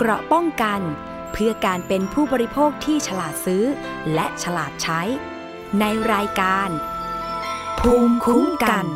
[0.00, 0.80] เกราะป้องกัน
[1.32, 3.64] เพื่อการเป็นผู้บริโภคที่ฉลาดซื้อ
[4.14, 5.00] และฉลาดใช้
[5.80, 6.68] ในรายการ
[7.80, 8.86] ภูมิคุ้มกัน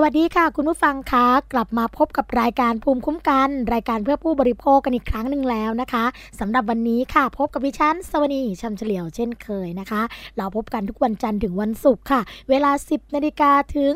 [0.00, 6.04] สวัสดีค่ะ คุณผู้ฟังคะกลับมาพบกับรายการภูมิคุ้มกัน รายการเพื่อผู้บริโภคกันอีกครั้งหนึ่งแล้วนะคะ
[6.40, 10.02] สำหรับวันนี้ค่ะ พบกับดิฉันสวนีชัมเฉลียวเช่นเคยนะคะ
[10.36, 13.92] เราพบกันทุกวันจันทร์ถึงวันศุกร์ค่ะ เวลา 10นาฬิกาถึง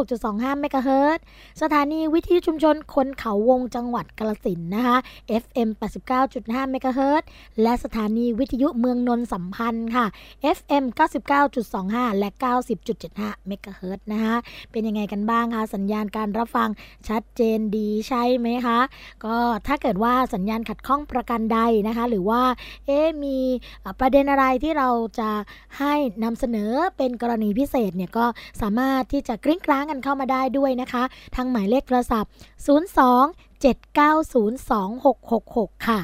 [0.10, 1.24] 106.25เมกะเฮิรตซ์
[1.62, 4.98] สถานีวิทยุชุมชนคนเขาวงจังหวัดกาฬสินธุ์นะคะ
[5.44, 5.70] FM
[6.20, 7.24] 89.5เมกะเฮิรตซ์
[7.62, 10.06] และสถานีวิทยุเมืองนนท์สัมพันธ์ค่ะ
[10.58, 10.84] FM
[11.52, 12.30] 99.25 และ
[12.90, 14.36] 90.75เมกะเฮิรตซ์นะคะ
[14.72, 16.70] เป็นยังไงกันบ้างคะสัญญาณการรับฟัง
[17.10, 18.80] ชัดเจนดีใช่ไหมคะ
[19.26, 19.36] ก็
[19.68, 22.42] ถ้าเกิดว่าสัญญาณขัดข้องประกันใดนะคะ หรือว่า
[22.86, 23.38] เอ๊มี
[24.00, 25.30] ประเด็นอะไรที่เราจะ
[25.80, 28.26] ให้นำเสนอเป็นกรณีพิเศษเนี่ยก็
[28.62, 31.04] สามารถที่จะกริ้งกร้างกันเข้ามาได้ด้วยนะคะ
[31.36, 32.32] ทางหมายเลขโทรศัพท์
[32.66, 36.00] 02 7902666 ค่ะ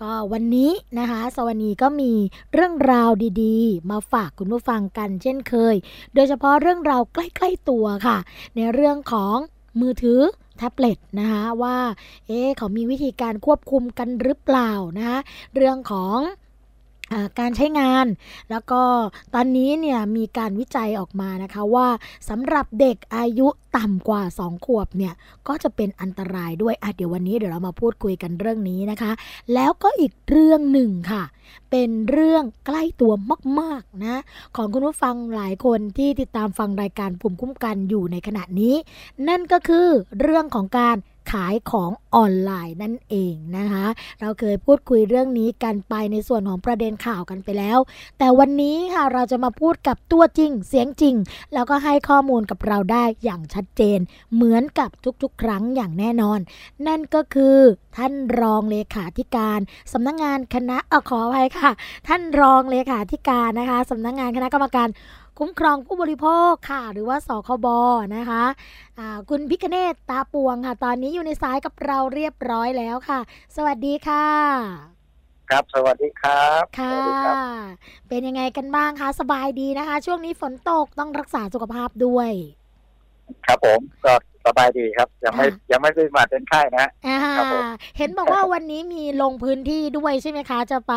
[0.00, 2.12] ก็วันนี้นะคะ สวนีก็มี
[2.54, 3.10] เรื่องราว
[3.42, 5.74] ดีๆ มาฝากคุณผู้ฟังกันเช่นเคย
[6.14, 8.18] โดยเฉพาะเรื่องราวใกล้ๆตัวค่ะ
[8.56, 9.36] ในเรื่องของ
[9.80, 10.20] มือถือ
[10.56, 11.76] แท็บเล็ตนะคะว่า
[12.26, 15.18] เอ๊เขามีวิธีการควบคุมกันหรือเปล่านะคะ
[15.54, 16.18] เรื่องของ
[17.38, 18.06] การใช้งาน
[18.50, 18.82] แล้วก็
[19.34, 21.88] ตอนนี้เนี่ยมีการวิจัยออกมานะคะว่า
[22.28, 25.14] สำหรับเด็กอายุต่ำกว่า 2 ขวบเนี่ย
[25.48, 29.12] ก็จะเป็นอันตรายด้วยอะเดี๋ยววันนี้เดี๋ยวเรามาพูดคุยกันเรื่องนี้นะคะ
[29.54, 31.22] แล้วก็อีกเรื่องหนึ่งค่ะ
[31.70, 33.12] เป็นเรื่องใกล้ตัว
[33.60, 34.20] มากๆนะ
[34.56, 38.74] ของคุณผู้ฟังหลายคนที่ติดตามฟังรายการภูมิคุ้มกันอยู่ในขณะนี้
[39.28, 39.88] นั่นก็คือ
[40.20, 40.96] เรื่องของการ
[41.32, 43.86] ขายของออนไลน์นั่นเองนะคะ
[44.20, 47.78] เราเคยพูดคุยเรื่องนี้กันไปในส่วนของประเด็นข่าวกันไปแล้ว
[48.18, 51.14] แต่วันนี้ค่ะเราจะมาพูดกับตัวจริง เสียงจริง
[51.54, 53.98] แล้วก็ให้ข้อมูลกับเราได้อย่างชัดเจน
[54.34, 54.90] เหมือนกับ
[55.22, 56.38] ทุกๆ ครั้งอย่างแน่นอน
[56.86, 57.58] นั่นก็คือ
[57.96, 59.58] ท่านรองเลขาธิการ
[59.92, 61.70] สำนักงานคณะอขออภัยค่ะ
[62.08, 64.88] ท่านรองเลขาธิการนะคะสำนักงานคณะกรรมการ
[65.38, 67.66] คุ้มครองผู้บริโภคค่ะ หรือว่าสคบ
[68.16, 68.44] นะคะ
[68.98, 73.20] อ่าคุณพิคเนตตาปวงค่ะ ตอนนี้อยู่ในสายกับเราเรียบร้อยแล้วค่ะ
[73.56, 74.26] สวัสดีค่ะ
[75.50, 77.36] ครับสวัสดีครับค่ะสวัสดีครับ
[78.08, 82.30] เป็นยังไงกันบ้างคะสบายดีนะคะ ช่วงนี้ฝนตกต้องรักษาสุขภาพด้วย
[83.46, 84.14] ครับผมก็
[84.46, 87.62] สบายดีครับ ยังไม่ค่ะยังไม่ได้มาเป็นไข้นะอ่าครับผม
[87.98, 90.94] เห็นบอกว่าวันนี้มีลงพื้นที่ด้วยใช่ไหมคะ จะไป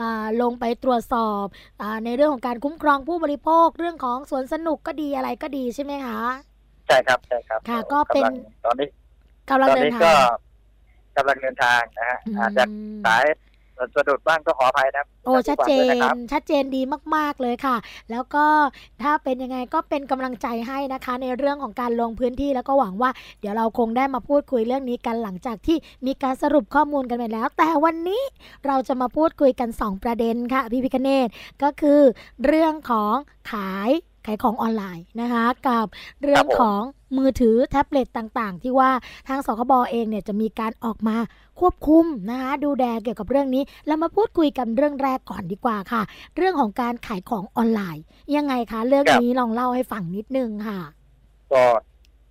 [0.00, 1.44] อ่าลงไปตรวจสอบ
[1.80, 6.20] อาในเรื่องของการคุ้มครองผู้บริโภคเรื่องของสวนสนุกก็ดีอะไรก็ดีใช่ไหมคะ
[6.86, 8.88] ใช่ครับใช่ครับค่ะก็เป็นำลังตอนนี้
[9.50, 10.16] กำลังตอนเดินนี้ทาก็ง
[11.16, 12.64] กำลังเดินทางนะฮะอืมอาจจะ
[13.06, 13.24] สาย
[13.94, 16.82] สะดุดบ้างก็ขออภัยนะครับโอ้ชัดเจทุกวันนวยนะครับชัดเจนดี
[17.14, 17.76] มาก ๆ เลยค่ะ
[18.10, 18.44] แล้วก็
[19.02, 23.10] ถ้าเป็นยังไงก็เป็นกำลังใจให้นะคะ ในเรื่องของการลงพื้นที่แล้วก็หวังว่า
[23.40, 25.76] เดี๋ยวเราคงได้มาพูดคุยเรื่องนี้กันหลังจากที่
[26.06, 28.22] มีการสรุปข้อมูลกันไปแล้ว แต่วันนี้
[28.66, 31.28] เราจะมาพูดคุยกัน 2 ประเด็นค่ะพี่พิคเนต
[31.62, 32.00] ก็คือ
[32.46, 33.14] เรื่องของ
[33.50, 33.90] ขาย
[34.26, 35.86] ขายของออนไลน์นะคะกับ
[36.22, 36.80] เรื่องของ
[37.18, 38.90] มือถือแท็บเล็ตต่างๆ ที่ว่า
[39.28, 41.16] ทางสคบเองเนี่ยจะมีการออกมา
[41.60, 46.02] ควบคุมนะคะดูแลเกี่ยวกับเรื่องนี้เรามาพูดคุยกันเรื่องแรกก่อนดีกว่าค่ะ
[46.36, 48.04] เรื่องของการขายของออนไลน์
[48.36, 50.80] ยังไงคะเรื่องครับนี้ลองเล่าให้ฟังนิดนึงค่ะ
[51.52, 51.62] ก็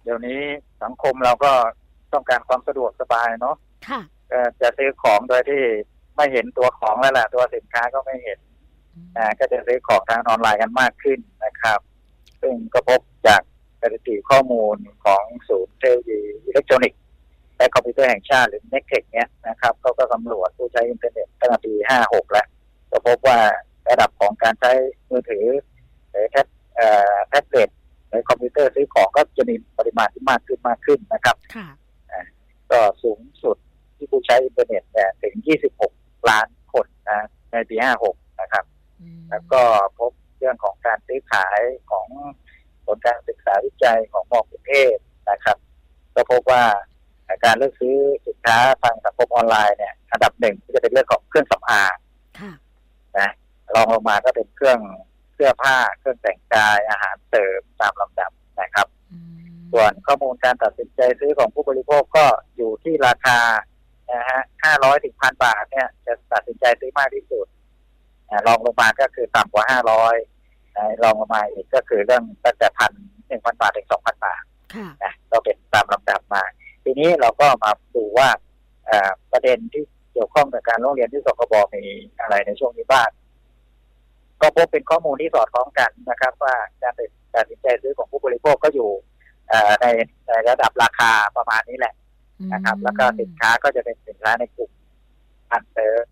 [0.04, 0.40] เดี๋ยวนี้
[0.84, 1.52] สังคมเราก็
[2.14, 3.56] ต้องการความสะดวกสบายเนาะ
[3.90, 4.02] ค่ะ
[4.32, 5.62] ก็จะซื้อของโดยที่
[6.16, 8.40] ไม่เห็นตัวของแล้วแหละตัวสินค้าก็ไม่เห็น
[9.18, 11.80] อ่าก็จะซื้อของทางออนไลน์กันมากขึ้นนะครับ
[12.42, 13.42] ซึ่งก็พบจาก
[13.82, 17.02] สถิติข้อมูลของศูนย์เทคโนโลยีอิเล็กทรอนิกส์
[17.58, 22.48] และคอมพิวเตอร์แห่งชาติหรือ n e c t e c h เนี้ยนะครับเขาก็สำรวจผู้ใช้อินเทอร์เน็ตตั้งแต่ปี 56 แล้ว
[22.92, 23.40] ก็พบว่า
[23.90, 24.72] ระดับของการใช้
[25.10, 25.46] มือถือ
[26.12, 27.70] หรือแท็บเอ่อแท็บเล็ต
[28.10, 31.68] หรือคอมพิวเตอร์ซื้อของก็จะมีปริมาณที่มากขึ้นมากขึ้นนะครับค่ะ
[32.72, 33.58] ก็สูงสุด
[33.98, 35.36] ที่ผู้ใช้อินเทอร์เน็ตเนี่ยถึง
[35.82, 37.76] 26 ล้านคนนะในปี
[38.08, 38.75] 56 นะครับอืม
[39.30, 39.62] แล้วก็
[40.00, 41.60] พบเรื่องของการซื้อขาย
[41.92, 42.08] ของ
[42.86, 44.96] ผลการศึกษาวิจัยของมอกรุงเทพ
[45.32, 45.58] นะครับ
[46.16, 46.64] ก็พบว่า
[47.46, 47.96] การเลือกซื้อ
[48.28, 51.96] สินค้าทางสังคมออนไลน์เนี่ยอันดับหนึ่งก็จะเป็นเรื่องของเครื่องสำอาง
[52.40, 52.52] ค่ะ
[53.18, 53.30] นะ
[53.76, 54.80] รองลงมาก็เป็นเครื่อง
[55.34, 58.32] เสื้อผ้า เครื่องแต่งกายอาหารเสริมตามลำดับ
[58.62, 62.26] นะครับอืมส่วนข้อมูลการตัดสินใจซื้อของผู้บริโภคก็
[62.56, 63.40] อยู่ที่ราคา
[64.14, 67.55] นะฮะห้าร้อยถึงพันบาทเนี่ยจะตัดสินใจซื้อมากที่สุดอ่า
[68.48, 70.16] รองลงมาก็คือต่ำกว่าห้าร้อย
[71.04, 72.92] รองลงมาอีกก็คือเรื่องตั้งแต่พัน
[73.28, 74.42] หนึ่งพันบาทถึงสองพันบาท
[74.76, 76.44] ค่ะนะก็เป็นตามลำดับมา
[76.84, 78.30] ทีนี้เราก็มาดูว่า
[78.86, 79.84] เอ่อประเด็นที่
[80.14, 81.84] เกี่ยวข้องกับการร้องเรียนที่สคบมี
[82.22, 83.10] อะไรในช่วงนี้บ้าง
[84.42, 86.94] ก็พบเป็นข้อมูลที่สอดคล้องกันนะครับ ว่าการ
[87.36, 88.90] ตัดสินใจซื้อของผู้บริโภคก็อยู่
[89.50, 89.86] เอ่อใน
[90.28, 91.94] ในระดับราคาประมาณนี้แหละ
[92.54, 94.72] นะครับ แล้วก็สินค้าก็จะเป็นสินค้าในกลุ่ม
[95.52, 96.08] อันเตอร์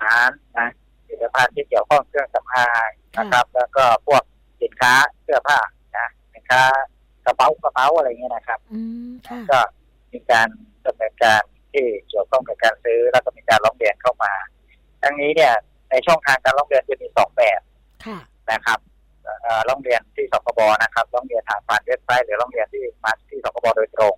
[0.00, 0.85] อาหารนะผ
[1.16, 4.22] ลิตภัณฑ์ที่เกี่ยวข้องเครื่องสำอางนะครับ แล้วก็พวก
[4.62, 4.92] สินค้า
[5.22, 5.58] เสื้อผ้า
[5.96, 6.62] นะสินค้า
[7.24, 9.60] กระเป๋ากระเป๋าอะไรเงี้ยนะครับอืมค่ะก็
[10.12, 10.48] มีการ
[10.84, 11.42] ดำเนินการ
[11.72, 14.32] ที่เกี่ยวข้องกับการซื้อแล้วก็มีการร้องเรียนเข้ามา
[15.02, 15.52] ทั้งนี้เนี่ย
[15.90, 17.60] ในช่องทางการร้องเรียนจะมีสองแบบ
[18.04, 18.18] ค่ะ
[18.52, 18.78] นะครับ
[19.22, 24.14] เอ่อร้องเรียนที่สคบนะครับร้องเรียนทางผ่านเว็บไซต์หรือร้องเรียนที่มาที่สคบโดยตรง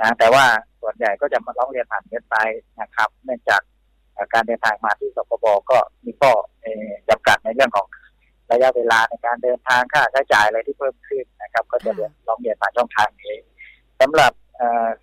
[0.00, 0.44] นะแต่ว่า
[0.80, 3.77] ส่วนใหญ่ก็จะมาร้องเรียนผ่านเว็บไซต์นะครับ เนื่องจากเอ่อ
[4.32, 6.32] การเดินทางมาที่สคบก็มีข้อ
[7.08, 7.86] จำกัดในเรื่องของ
[8.52, 13.36] ระยะเวลาในการเดินทางค่าใช้จ่ายอะไรที่เพิ่มขึ้นนะครับ ก็จะเรียนร้องเรียนผ่านช่องทางนี้
[14.00, 14.32] สำหรับ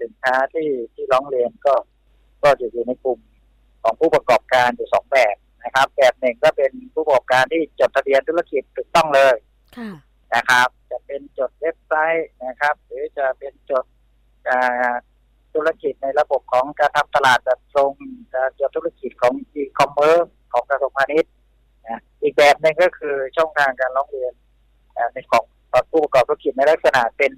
[0.02, 1.76] สินค้าที่ที่ร้องเรียนก็
[2.44, 3.20] ก็จะอยู่ในกลุ่ม
[3.84, 9.36] ของผู้ประกอบการอยู่สองแบบนะครับ แบบหนึ่งก็เป็นผู้ประกอบการที่จดทะเบียนธุรกิจถูกต้องเลย
[10.36, 13.86] นะครับ จะเป็นจดเว็บไซต์นะครับ หรือจะเป็นจด
[15.56, 17.94] ธุรกิจในระบบของการทำตลาดแบบตรง
[18.34, 21.31] การจดธุรกิจของอีคอมเมิร์ซของกระทรวงพาณิชย์
[21.88, 24.34] นะอีกแบบหนึ่งก็คือช่องทางการร้องเรียน
[24.98, 25.46] อ่าในของ
[25.92, 27.31] ผู้ประกอบธุรกิจในลักษณะเป็น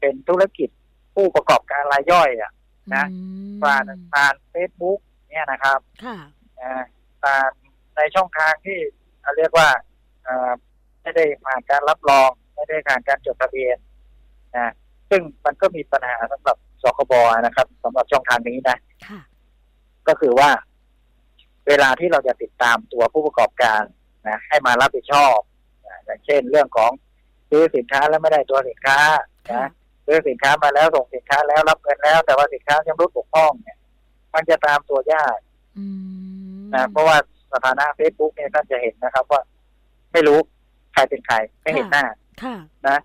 [0.00, 0.68] เป็นธุรกิจ
[1.14, 2.52] ผู้ประกอบการรายย่อยอะ
[2.94, 3.18] นะอื
[3.52, 6.16] มผ่านผ่านเฟซบุ๊กเนี่ยนะครับค่ะ
[6.60, 6.82] อ่า
[7.22, 7.50] ผ่าน
[7.96, 8.78] ในช่องทางที่
[9.22, 9.68] เราเรียกว่า
[10.24, 10.50] เอ่อ
[11.02, 13.76] ไม่ได้ผ่านการรับรอง ไม่ได้ผ่านการจดทะเบียน
[14.56, 14.72] นะ
[15.10, 17.12] ซึ่งมันก็มีปัญหาสำหรับ สคบ
[17.44, 18.76] นะครับสำหรับช่องทางนี้นะ
[19.08, 19.20] ค่ะ
[20.08, 20.50] ก็คือว่า
[21.68, 23.82] เวลาที่เราจะติดตามตัวผู้ประกอบการ
[24.28, 25.36] นะให้มารับผิดชอบ
[25.86, 26.90] นะอย่างเช่น เรื่องของ
[27.50, 28.98] ซื้อสินค้าแล้วไม่ได้ตัวสินค้า
[29.50, 29.70] ค่ะนะ
[30.06, 33.78] ซื้อสินค้ามาแล้วส่งสินค้าแล้วรับเงินแล้ว แต่ว่าสินค้ายังรุดบกพร่องเนี่ย
[34.34, 35.38] มันจะตามตัวยาก
[35.78, 35.86] อื
[36.58, 37.16] มนะเพราะว่า
[37.52, 39.40] สถานะเฟซบุ๊กเนี่ยท่านจะเห็นนะครับ ว่า
[40.12, 40.38] ไม่รู้
[40.92, 42.04] ใครเป็นใครไม่เห็นหน้า
[42.42, 42.56] ค่ะ
[42.88, 42.98] นะ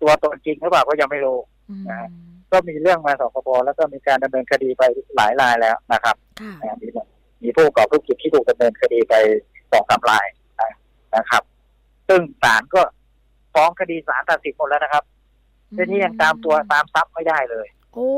[0.00, 1.38] ตัวตนจริงหรือเปล่าก็ยังไม่รู้
[1.70, 1.98] อืมนะ
[2.52, 4.82] ก็มีเรื่องมาสคบแล้วก็มีการดำเนินคดีไป
[5.16, 6.88] หลายรายแล้วนะครับค่ะนะมี
[7.42, 9.14] มีผู้ประกอบธุรกิจที่ถูกดำเนินคดีไป
[9.72, 10.26] สองสามราย
[10.60, 10.72] นะ
[11.16, 11.42] นะครับ
[12.08, 12.82] ซึ่งศาลก็
[13.54, 15.04] ฟ้องคดีศาลตัดสินหมดแล้วนะครับ
[15.76, 18.08] ทีนี้ยังตามตัวตามทรัพย์ไม่ได้เลย โอ้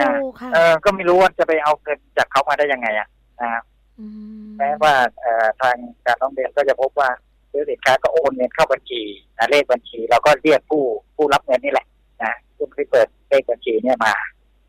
[0.00, 3.08] นะค่ะเออก็ไม่รู้ว่าจะไปเอาเงินจากเขามาได้ยังไงอะ
[3.40, 3.64] นะครับ
[3.98, 4.06] อื
[4.42, 7.10] มแม้ว่าเอ่อทางการร้องเรียนก็จะพบว่า
[7.50, 9.02] ซื้อสินค้าก็โอนเงินเข้าบัญชี
[9.38, 10.82] นะเลขบัญชี เราก็เรียกผู้
[11.16, 11.86] ผู้รับเงินนี่แหละ
[12.24, 14.14] นะ ผู้ที่เปิดเลขบัญชีเนี่ยมา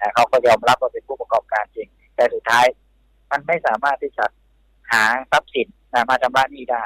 [0.02, 2.66] นะเขาก็ยอมรับว่าเป็นผู้ประกอบการจริง แต่สุดท้าย
[3.32, 4.26] มันไม่สามารถที่จะ
[4.92, 6.86] หาทรัพย์สินนะมาชำระหนี้ได้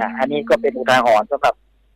[0.00, 1.54] นะอันนี้ก็เป็นอุทาหรณ์สำหรับ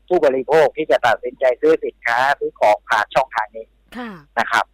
[0.08, 3.66] ผู้บริโภคที่จะตัดสินใจซื้อสินค้าซื้อของผ่านช่องทางนี้
[3.96, 4.64] ค่ะนะครับ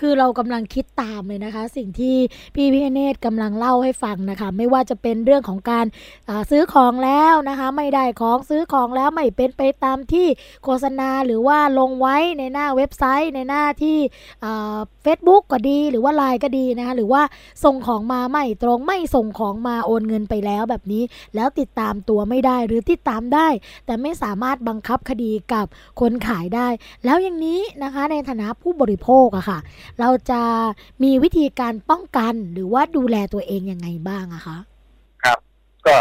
[0.00, 2.16] คือเรากำลังคิดตามเลยนะคะ สิ่งที่
[2.54, 10.26] พี่พิเนตกำลังเล่าให้ฟังนะคะ ไม่ว่าจะเป็นเรื่องของการาซื้อของแล้วนะคะ ไม่ได้ของซื้อของแล้วไม่เป็นไปตามที่
[10.64, 13.98] โฆษณาหรือว่าลงไว้ในหน้าเว็บไซต์ ในหน้าที่
[15.02, 17.22] เฟซบุ๊กก็ดีหรือว่าไลน์ก็ดีนะคะหรือว่า
[17.64, 21.02] ส่งของมาไม่ตรงไม่ส่งของมาโอนเงินไปแล้วแบบนี้
[21.34, 23.48] แล้วติดตามตัวไม่ได้หรือติดตามได้
[23.86, 25.66] แต่ไม่สามารถบังคับคดีกับ
[26.00, 26.68] คนขายได้
[27.04, 29.58] แล้วอย่างนี้นะคะในฐานะผู้บริโภคอะค่ะ
[30.00, 30.40] เราจะ
[31.02, 34.58] มีวิธีการป้องกันหรือว่าดูแลตัวเองยังไงบ้างอะคะ
[35.22, 35.38] ครับ
[35.86, 35.96] ก็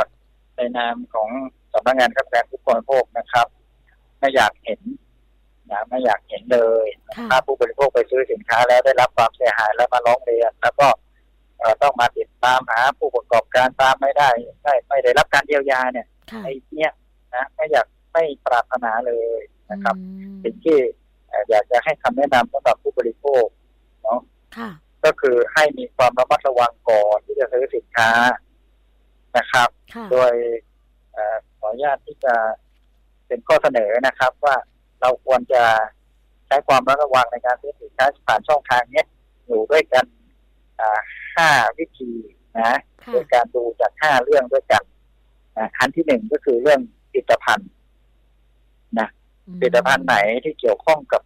[0.55, 1.29] ในนามของ
[1.73, 3.47] สำนักงานคัดแรงผู้บริโภคนะครับ
[4.19, 4.79] ไม่อยากเห็น
[5.71, 6.87] นะไม่อยากเห็นเลย
[7.17, 10.87] ค่ะถ้าผู้บริโภคไปซื้อสินค้าแล้วได้รับความเสียหายแล้วมาร้องเรียน แล้วก็
[11.59, 14.29] เอ่อต้องมาติดตามหาผู้ประกอบการตามไม่ได้
[14.61, 16.91] ไม่ไม่ได้รับการเยียวยาเนี่ยค่ะไอ้เนี่ย
[17.35, 20.77] นะไม่อยากไม่ปรารถนาเลยนะครับอืมสิ่งที่
[21.27, 23.62] เอ่ออยากจะให้คำแนะนำสำหรับผู้บริโภคเนาะค่ะ
[25.03, 28.09] ก็คือให้มีความระมัดระวังก่อนที่จะซื้อสินค้า
[29.37, 30.33] นะครับค่ะโดย
[31.13, 32.35] เอ่อขออนุญาตที่จะ
[33.27, 34.55] เป็นข้อเสนอนะครับ ว่า
[35.01, 35.63] เราควรจะ
[36.47, 39.07] ใช้ความระมัดระวังในการซื้อสินค้าผ่านช่องทางเนี้ย
[39.45, 40.05] อยู่ด้วยกัน
[40.79, 40.99] อ่า
[41.35, 42.11] ห้าวิธี
[42.59, 44.83] นะค่ะโดยการดูจากห้าเรื่องด้วยกัน
[45.57, 46.79] นะอันที่หนึ่งก็คือเรื่อง
[47.11, 47.69] ผลิตภัณฑ์
[49.59, 51.21] ผลิตภัณฑ์ไหนที่เกี่ยวข้องกับ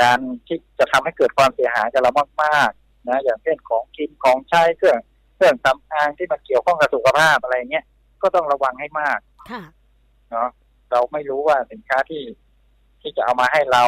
[0.00, 2.10] การที่จะทำให้เกิดความเสียหายกับเรา
[2.42, 4.98] มากๆนะอย่างเช่นของกินของใช้เครื่อง
[5.36, 7.84] เครื่องสำอางที่มันเกี่ยวข้องกับสุขภาพอะไรเงี้ย
[8.22, 9.18] ก็ต้องระวังให้มาก
[9.50, 9.62] ค่ะ
[10.30, 10.48] เนาะ
[10.90, 12.24] เราไม่รู้ว่าสินค้าที่
[13.00, 13.84] ที่จะเอามาให้เรา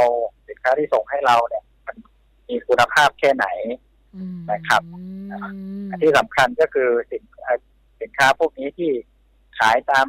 [0.48, 1.96] สินค้าที่ส่งให้เราเนี่ยมัน
[2.48, 3.46] มีคุณภาพแค่ไหน
[4.16, 5.00] อืมนะครับอื
[5.84, 7.58] มอันที่สำคัญก็คือสินเอ่อ
[8.00, 8.90] สินค้าพวกนี้ที่
[9.58, 10.06] ขายตาม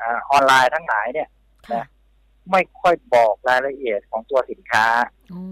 [0.00, 1.28] อาออนไลน์ทั้งหลายเนี่ย
[1.70, 1.82] ค่ะ
[2.50, 4.86] ไม่ค่อยบอกรายละเอียดของตัวสินค้า
[5.30, 5.42] โอ้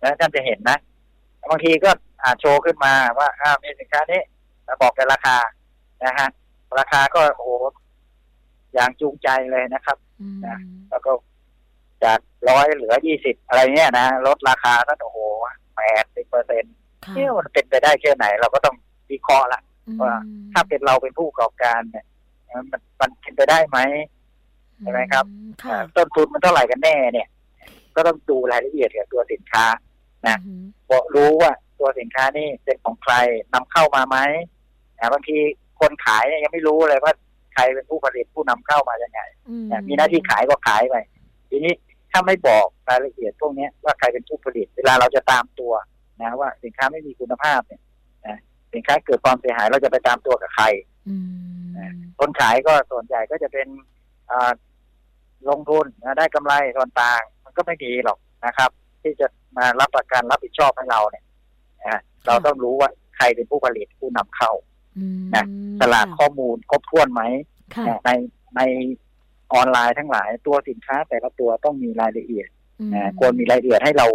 [0.00, 0.78] แล้วท่านจะเห็นนะ
[1.50, 1.90] บางทีก็
[2.22, 4.20] อาโชว์ขึ้นมาว่าอ้าวมีสินค้านี้
[4.64, 5.36] แล้วบอกแต่ราคา
[6.04, 6.28] นะฮะ
[6.78, 7.50] ราคาก็โอ้โห
[8.74, 10.58] อย่างจูงใจเลยนะครับอืมนะ
[10.90, 11.12] แล้วก็
[12.04, 12.18] จาก
[12.48, 15.18] ร้อยเหลือยี่สิบอะไรเงี้ยนะลดราคาตั้งโอ้โห
[15.76, 18.76] แปดสิบเปอร์เซ็นต์ค่ะนี่มันเป็นไปได้แค่ไหน เราก็ต้อง
[19.10, 20.16] วิเคราะห์ละอืมว่า
[20.52, 22.04] ถ้าเป็นเราเป็นผู้ประกอบการเนี่ย
[22.70, 23.78] มันมันเป็นไปได้ไหม
[24.82, 25.24] ใช่ไหมครับ
[25.62, 27.28] ค่ะอ่าต้นทุนมันเท่าไหร่กันแน่เนี่ย
[27.96, 29.64] ก็ต้องดูรายละเอียดเกี่ยวกับตัวสินค้า
[30.26, 33.14] นะอืมบอกรู้ว่าตัวสินค้านี่เป็นของใคร
[33.54, 34.16] นำเข้ามาไหม
[34.98, 35.36] อ่าบางที
[35.80, 37.12] คนขายเนี่ยยังไม่รู้เลยว่า
[37.54, 40.96] ใครเป็นผู้ผลิตผู้นำเข้ามายังไงอืนะมีหน้าที่ขายก็ขายไป
[41.50, 41.74] ทีนี้
[42.10, 45.72] ถ้าไม่บอกรายละเอียดพวกเนี้ยว่าใครเป็นผู้ผลิต เวลาเราจะตามตัว
[46.20, 47.80] นะว่าสินค้าไม่มีคุณภาพเนี่ย
[48.26, 48.38] นะ
[48.72, 50.66] สินค้าเกิดความเสียหายเราจะไปตามตัวกับใคร
[51.08, 51.16] อื
[51.90, 53.93] มคนขายก็ส่วนใหญ่ก็จะเป็นอ่า
[55.48, 58.70] ลงทุนนะได้กำไรส่วนต่าง มันก็ไม่ดีหรอกนะครับ
[59.02, 59.26] ที่จะ
[59.56, 61.24] มารับประกันรับผิดชอบให้เราเนี่ย
[61.86, 64.52] นะเราต้องรู้ว่าใครเป็นผู้ผลิตผู้นำเข้า
[64.98, 65.44] อืมนะ
[65.82, 67.22] ตลาดข้อมูลครบถ้วนไหม
[67.74, 68.10] ค่ะนะใน
[68.56, 68.60] ใน
[69.54, 72.48] ออนไลน์ทั้งหลายตัวสินค้าแต่ละตัวต้องมีรายละเอียด
[72.80, 74.06] อืมนะควรมีรายละเอียดให้เรา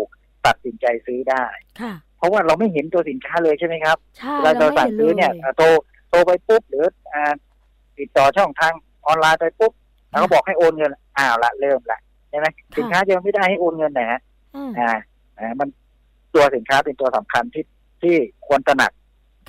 [0.46, 1.46] ตัดสินใจซื้อได้
[1.82, 5.66] ค่ะเพราะว่าเราไม่เห็นตัวสินค้าเลยใช่ไหมครับใช่เวลาเราไม่สั่งห็ซื้อเนี่ยลอ่าโทร
[6.10, 7.34] โทรไปปุ๊บหรืออ่า
[7.98, 8.74] ติดต่อช่องทาง
[9.08, 9.74] ออนไลน์ไปปุ๊บ
[10.10, 12.00] แล้วก็บอกให้โอนเงินอ้าวละเริ่มละ
[12.30, 12.48] ใช่ไหม
[12.78, 14.20] สินค้ายังไม่ได้ให้โอนเงินนะฮะ
[14.56, 14.92] อืมอ่า
[15.38, 15.68] อ่ามัน
[16.34, 17.66] ตัวสินค้าเป็นตัวสำคัญที่
[18.02, 18.16] ที่
[18.48, 18.92] ควรตระหนัก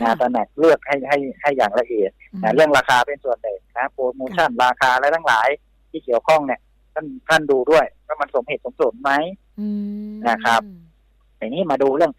[0.00, 2.10] ค่ะนะตระหนักเลือกให้ให้ให้อย่างละเอียด
[2.42, 5.48] นะเรื่องราคาเป็นส่วนหนึ่งนะโปรโมชั่นราคาอะไรทั้งหลาย
[5.90, 6.60] ที่เกี่ยวข้องเนี่ย
[6.94, 9.12] ท่านท่านดูด้วยว่ามันสมเหตุสมผลไหม
[9.60, 9.68] อื
[10.10, 10.62] มนะครับ
[11.38, 12.12] อย่างนี้มาดูเรื่อง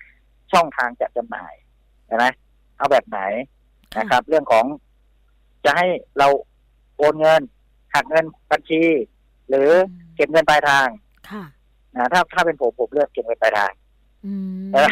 [0.51, 1.53] ช่องทางจัดจำหน่าย
[2.07, 2.25] ใช่ไหม
[2.77, 3.19] เอาแบบไหน
[3.97, 4.65] นะครับ เรื่องของ
[5.65, 6.27] จะให้เรา
[6.97, 7.41] โอนเงิน
[7.93, 8.81] หักเงินบัญชี
[9.49, 9.69] หรือ
[10.15, 10.87] เก็บเงินปลายทาง
[11.29, 11.43] ค่ะ
[11.95, 13.71] นะถ้าถ้าเป็นผมผมเลือกเก็บเงินปลายทาง
[14.25, 14.33] อื
[14.67, 14.89] มเออ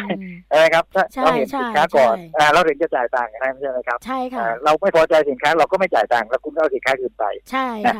[0.47, 7.95] ใช่ไหมครับถ้าใช่เราเห็นใช่สินค้าก่อนใช่อ่าเราถึงจะจ่ายตังค์นะใช่ไหมครับใช่ค่ะอ่าเราไม่พอใจสินค้าเราก็ไม่จ่ายตังค์แล้วคุณก็เอาสินค้าคืนไป ใช่ค่ะ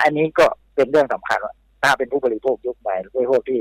[0.00, 3.58] อันนี้ก็เป็นเรื่องสำคัญว่าถ้าเป็นผู้บริโภคยุคใหม่ผู้บริโภคที่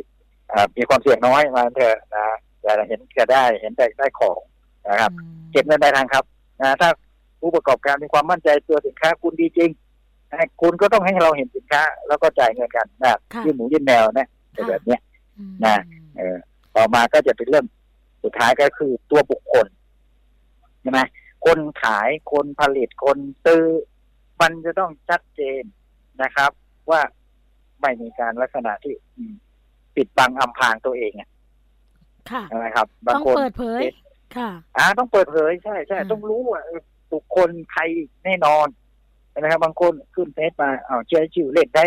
[0.52, 2.26] อ่ามีความเสี่ยงน้อยมาเถอะนะ
[2.62, 4.40] แต่เห็นจะได้เห็นแต่ได้ของ
[4.90, 6.24] นะครับอืมเก็บเงินปลายทางครับ
[6.62, 6.90] นะถ้า
[7.40, 9.81] ผู้ประกอบการมีความมั่นใจตัวสินค้าคุณดีจริงนะ
[10.62, 15.02] คุณก็ต้องให้เราเห็นสินค้า แล้วก็จ่ายเงินกันนะค่ะยื่นหมูยื่นแมวนะเป็นแบบเนี้ย
[15.38, 15.78] อืมนะ
[16.18, 16.38] เออ
[16.76, 17.66] ต่อมาก็จะเป็นเรื่อง
[18.24, 19.68] สุดท้ายก็คือตัวบุคคล
[20.82, 21.00] ใช่ไหม
[21.46, 23.64] คนขายคนผลิตคนซื้อ
[24.42, 25.64] มันจะต้องชัดเจน
[26.24, 26.52] นะครับ
[26.92, 27.02] ว่า
[27.82, 29.34] ไม่มีการลักษณะที่อืม
[29.96, 31.30] ปิดบังอำพรางตัวเองอะ
[32.32, 33.82] ค่ะใช่ไหมครับบางต้องคนเปิดเผย
[34.38, 36.82] ค่ะ อ่า ต้องเปิดเผยใช่ใช่อ่าต้องรู้ว่าเออ
[37.14, 37.82] บุคคลใคร
[38.26, 38.68] แน่นอน
[39.32, 41.86] ใช่ไหมครับ บางคนขึ้นเฟซมาอ้าวเชื่อชื่อเล่นได้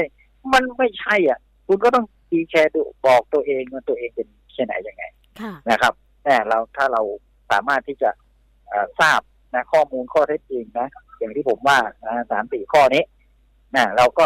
[0.53, 5.05] มันไม่ใช่อะ คุณก็ต้องดีแชร์ดูบอกตัวเองว่าตัวเองเป็นแค่ไหนยังไง
[5.41, 5.93] ค่ะนะครับ
[6.25, 7.03] แต่เราถ้าเรา
[7.51, 8.11] สามารถที่จะ
[8.69, 9.21] เอ่อทราบ
[9.55, 13.05] นะข้อมูลข้อเท็จจริงนะอย่างที่ผมว่านะสามสี่ข้อนี้
[13.77, 14.25] นะเราก็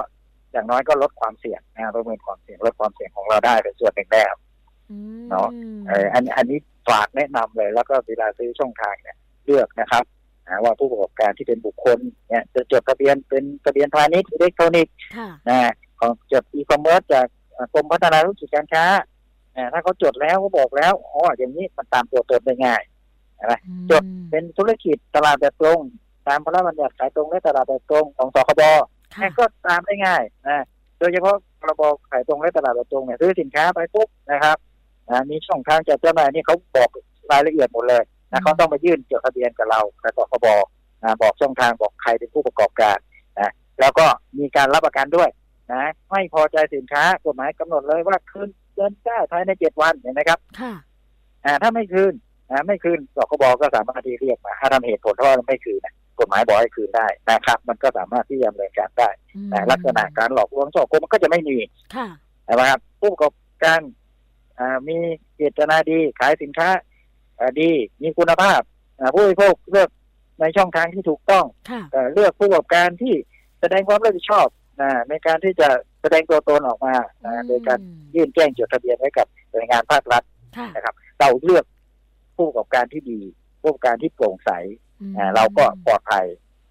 [0.53, 4.35] อย่างน้อยก็ลดความเสี่ยงนะประเมินความเสี่ยงลดความเสี่ยงของเราได้เป็นส่วนหนึ่งแล้ว
[4.91, 5.49] อืมเนาะ
[5.89, 6.59] เอออันอันนี้
[6.89, 10.05] ฝากแนะนำเลย แล้วก็เวลาซื้อช่องทางเนี่ยเลือกนะครับ
[10.51, 18.85] นะว่าผู้ประกอบการที่เป็นบุคคลเนี่ยจะจดทะเบียนเป็นทะเบียนพาณิชย์อิเล็กทรอนิกส์ค่ะนะของจดอีคอมเมิร์ซจากเอ่อกรมพัฒนาธุรกิจการค้า
[19.57, 22.83] อ่าถ้าเขาจดแล้วเขาบอกแล้วอ๋ออย่างนี้มันตามตัวตนได้ง่าย
[23.91, 25.81] จดเป็นธุรกิจตลาดแบบตรง
[26.29, 28.63] ตามพระราชบัญญัติขายตรงและตลาดแบบตรงของสคบ
[29.15, 30.65] ค่ะเนี่ยก็ตามได้ง่ายนะ
[30.99, 34.57] โดยเฉพาะพรบขายตรงและตลาดแบบตรงเนี่ยซื้อสินค้าไปปุ๊บนะครับ
[35.09, 36.91] อ่ามีช่องทางจัดจำหน่ายนี่เขาบอก
[37.31, 40.47] รายละเอียดหมดเลย นะเขาต้องมายื่นจดทะเบียนกับเรากับสคบ
[41.03, 42.99] นะบอกช่องทางบอกใครเป็นผู้ประกอบการ
[43.41, 44.07] นะแล้วก็
[44.39, 45.29] มีการรับประกันด้วย
[45.73, 50.73] นะไม่พอใจสินค้ากฎหมายกำหนดเลยว่าคืนเงินได้ภายในเจ็ดวันเห็นไหมครับค่ะ
[51.45, 52.15] อ่าถ้าไม่คืน
[52.51, 61.57] อ่าไม่คืนสคบก็สามารถที่เรียกมาถ้าทำเหตุผลเพราะว่าไม่คืนนะกฎหมายบอกให้คืนได้นะครับ มันก็สามารถที่จะดำเนินการได้อืมแต่ลักษณะการหลอกลวงช่อโกงมันก็จะไม่มี
[61.97, 62.09] ค่ะ
[62.45, 63.33] ใช่ไหมครับผู้ประกอบ
[63.65, 63.81] การ
[64.59, 64.97] อ่ามี
[65.37, 66.88] เจตนาดีขายสินค้าเอ่อ
[67.61, 67.71] ดี
[68.03, 68.61] มีคุณภาพ
[69.01, 69.89] อ่าผู้บริโภคเลือก
[70.41, 73.15] ในช่องทางที่ถูกต้องค่ะเอ่อเลือกผู้ประกอบการที่
[73.61, 74.49] แสดงความรับผิดชอบ
[74.81, 75.69] นะในการที่จะ
[76.03, 77.79] แสดงตัวตนออกมานะโดยการ
[78.15, 80.23] ยื่นแจ้งจดทะเบียนไว้กับหน่วยงานภาครัฐ
[80.57, 81.65] ค่ะนะครับ เราเลือก
[82.37, 83.21] ผู้ประกอบการที่ดี
[83.63, 84.51] ผู้ประกอบการที่โปร่งใส
[85.01, 86.27] อืมอ่าเราก็ปลอดภัย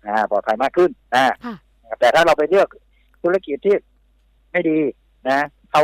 [0.06, 1.56] อ่าปลอดภัยมากขึ้นนะค่ะ
[2.00, 2.68] แต่ถ้าเราไปเลือก
[3.24, 3.76] ธุรกิจที่
[4.52, 4.80] ไม่ดี
[5.30, 5.40] นะ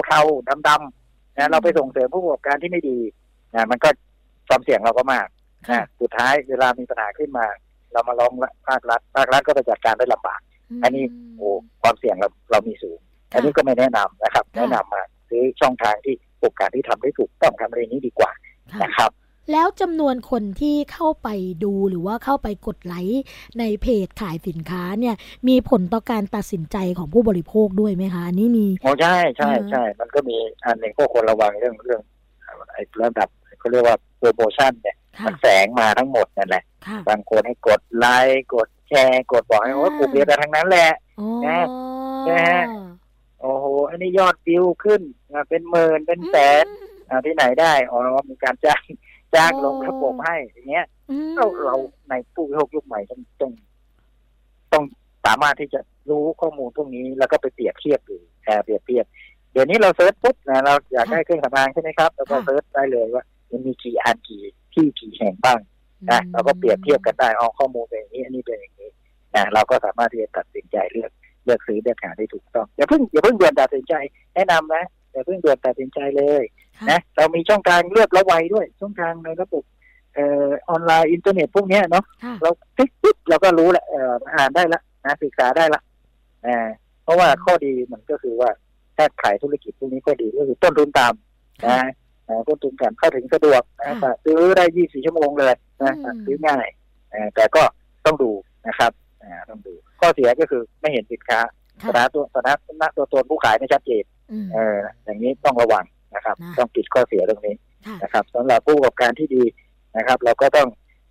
[0.06, 2.98] เทาๆดำๆนะเราไปส่งเสริมผู้ประกอบการที่ไม่ดี
[3.56, 3.90] นะมันก็
[4.48, 5.28] ความเสี่ยงเราก็มาก
[5.70, 7.46] ค่ะนะสุดท้ายเวลามีปัญหาขึ้นมา
[7.94, 8.32] เรามาร้อง
[8.68, 10.42] ภาครัฐภาครัฐก็ไปจัดการได้ลำบาก
[10.84, 11.04] อันนี้
[11.38, 11.50] โอ้
[11.82, 13.00] ความเสี่ยงเราเรามีสูง
[13.34, 18.32] อันนี้ก็ไม่แนะนำนะครับค่ะแนะนำมาซื้อช่องทางที่โอกาสที่ทำได้ถูกต้องทำอะไรนี้ดีกว่า
[18.72, 19.12] ค่ะนะครับ
[19.52, 21.30] แล้วจำนวนคนที่เข้าไป
[21.64, 23.24] ดูหรือว่าเข้าไปกดไลค์
[23.60, 25.16] ในเพจขายสินค้าเนี่ย
[25.48, 32.02] มีผลต่อการตัดสินใจของผู้บริโภคด้วยไหมคะอันนี้มีโอ้ใช่ใช่อ่าใช่มันก็มีอันหนึ่งก็ควรระวังเรื่องเรื่อง
[32.72, 41.60] ไอ้ระดับเขาเรียกว่า โปรโมชั่นเนี่ยค่ะมันแสงมาทั้งหมดนั่นแหละค่ะบางคนให้กดไลค์กดแชร์กดบอกให้โอ้ยอ่ากลุ่มเดียวกันทั้งนั้นแหละอ๋อนะ
[42.30, 42.64] นะฮะ
[43.42, 45.02] โอ้โหอันนี้ยอดวิวขึ้น
[45.32, 46.66] อ่าเป็นหมื่นเป็นแสน
[47.10, 48.00] อ่าที่ไหนได้อ๋อ
[48.30, 48.84] มีการจ้าง
[49.36, 51.76] จ้างลงระบบให้อย่างเงี้ยอืมเราเรา
[52.10, 53.52] ในผู้บริโภคยุคใหม่ต้องต้อง
[54.74, 54.84] ต้อง
[55.26, 59.06] สามารถที่จะรู้ข้อมูลพวกนี้แล้วก็ไปเปรียบเทียบดูแอบเปรียบเทียบ
[59.52, 64.44] เดี๋ยวนี้เรา search ปุ๊บนะเราอยากได้เครื่องสำอางใช่ไหมครับแล้วก็ search ได้เลยว่า มันมีกี่อันกี่
[64.74, 65.60] ที่กี่แห่งบ้าง
[66.12, 68.90] นะเราก็เปรียบเทียบกันได้เอาข้อมูลเป็นอย่างนี้ อันนี้เป็นอย่างนี้
[69.36, 71.12] นะเราก็สามารถที่จะตัดสินใจเลือก
[71.46, 73.94] เลือกซื้อเลือกหาได้ถูกต้องอย่าเพิ่งอย่าเพิ่งด่วนตัดสินใจ
[74.36, 76.44] แนะนำนะอย่าเพิ่งด่วนตัดสินใจเลย
[76.78, 79.64] ค่ะนะเรามีช่องทางเลือกระไวด้วย ช่องทางในระบบ
[80.16, 85.82] เอ่อออนไลน์อินเทอร์เน็ตพวกเนี้ยเนาะค่ะเราคลิกปุ๊บเราก็รู้แล้วเอ่ออ่านได้ละนะศึกษาได้ละ
[86.46, 86.68] อ่า
[87.04, 88.50] เพราะว่าข้อดีมันก็คือว่า
[88.98, 91.90] ถ้าขายธุรกิจพวกนี้ข้อดีก็คือต้นทุนต่ำนะ
[92.28, 96.68] อ่าต้นทุนต่ำเข้าถึงสะดวกนะสั่งซื้อได้ 24 ชั่วโมงเลยนะสั่งซื้อง่าย
[97.14, 97.64] อ่าแต่ก็
[98.06, 98.32] ต้องดู
[98.68, 98.92] นะครับ
[99.24, 101.40] อ่าต้องดู ข้อเสียก็คือไม่เห็นสินค้า
[101.82, 102.42] สค่ะถานะตัวสถา
[102.82, 107.56] นะตัวตนผู้ขายไม่ชัดเจนอืมเอออย่างนี้ต้องระวังนะครับนะต้องปิดข้อเสียตรงนี้
[107.88, 109.44] ค่ะนะครับสำหรับผู้ประกอบการที่ดี
[109.98, 110.68] นะครับ เราก็ต้อง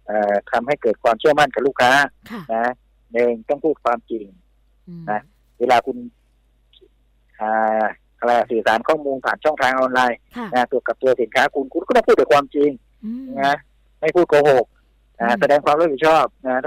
[0.07, 1.93] เอ่อทำให้เกิดความเชื่อมั่นกับลูกค้า
[2.31, 2.73] ค่ะนะ
[3.13, 4.27] หนึ่งต้องพูดความจริง
[4.89, 5.21] อืมนะ
[5.59, 5.97] เวลาคุณ
[8.23, 12.71] อ่าอะไรอะสื่อสารข้อมูลผ่านช่องทางออนไลน์ค่ะนะตัวกับตัวสินค้าคุณคุณก็ต้องพูดแต่ความจริง
[13.05, 13.57] อืมนะ
[14.01, 14.65] ไม่พูดโกหก
[15.21, 16.59] อืนะมแสดงความรับผิดชอบนะ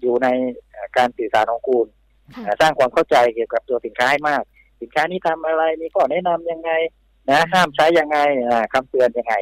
[0.00, 0.28] อยู่ใน
[0.70, 1.86] เอ่อการสื่อสารของคุณ
[2.34, 4.42] ค่ะนะสร้างความเข้าใจเกี่ยวกับตัวสินค้าให้มาก
[4.80, 6.70] สินค้านี้ทำอะไรมีข้อแนะนำยังไง
[7.30, 9.34] นะห้ามใช้ยังไงอ่าคำเตือนยังไง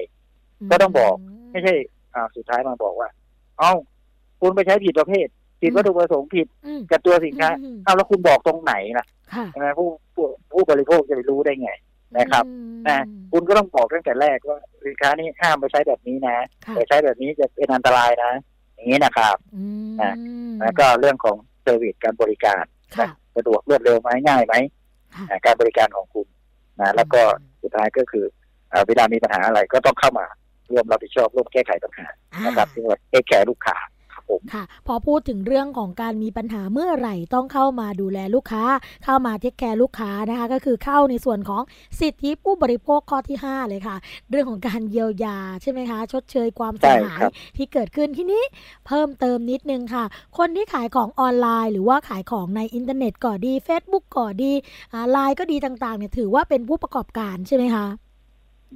[0.71, 1.15] ก็ต้องบอก
[1.53, 1.75] ไม่ใช่
[2.15, 3.09] อ่าสุดท้ายมาบอกว่า
[3.59, 3.73] เอ้า
[4.41, 5.29] คุณไปใช้ผิดประเภท
[5.61, 11.71] ผิดวัตถุประสงค์ผิดอืมกับตัวสินค้าอืมเอ้าแล้วคุณบอกตรงไหนล่ะค่ะใช่ไหมผู้ผู้ผู้บริโภคจะไปรู้ได้ไง
[12.19, 18.33] นะครับอืมนะคุณก็ต้องบอกตั้งแต่แรกว่าสินค้านี้ห้ามไปใช้แบบนี้นะค่ะไปใช้แบบนี้จะเป็นอันตรายนะ
[18.75, 20.13] อย่างนี้นะครับอืมนะ
[20.61, 22.65] แล้วก็เรื่องของ service การบริการ
[22.97, 24.55] ค่ะนะสะดวกรวดเร็วไหมง่ายไหม
[25.15, 26.27] ค่ะอ่าการบริการของคุณ
[26.81, 27.21] นะแล้วก็
[27.63, 28.25] สุดท้ายก็คือ
[28.71, 30.27] เอ่อเวลามีปัญหาอะไรก็ต้องเข้ามา
[30.71, 32.07] ร่วมรับผิดชอบร่วมแก้ไขปัญหา
[32.45, 33.91] นะครับที่ว่า take care ลูกค้าครับ
[34.31, 38.65] ผมค่ะ พอพูดถึงเรื่องของการมีปัญหาเมื่อไหร่ต้องเข้ามาดูแลลูกค้า
[39.05, 41.63] เข้ามา take care ลูกค้านะคะก็คือเข้าในส่วนของ
[42.01, 43.97] สิทธิผู้บริโภคข้อที่ 5 เลยค่ะ
[44.31, 47.21] เรื่องของการเยียวยาใช่ไหมคะ ชดเชยความเสียหาย
[47.57, 48.43] ที่เกิดขึ้นที่นี้
[48.87, 50.05] เพิ่มเติมนิดนึงค่ะ
[50.39, 54.53] คนที่ขายของออนไลน์ หรือว่าขายของในอินเทอร์เน็ตก็ดี Facebook ก็ดี
[55.11, 57.87] ไลน์ก็ดีต่างๆเนี่ยถือว่าเป็นผู้ประกอบการใช่ไหมคะ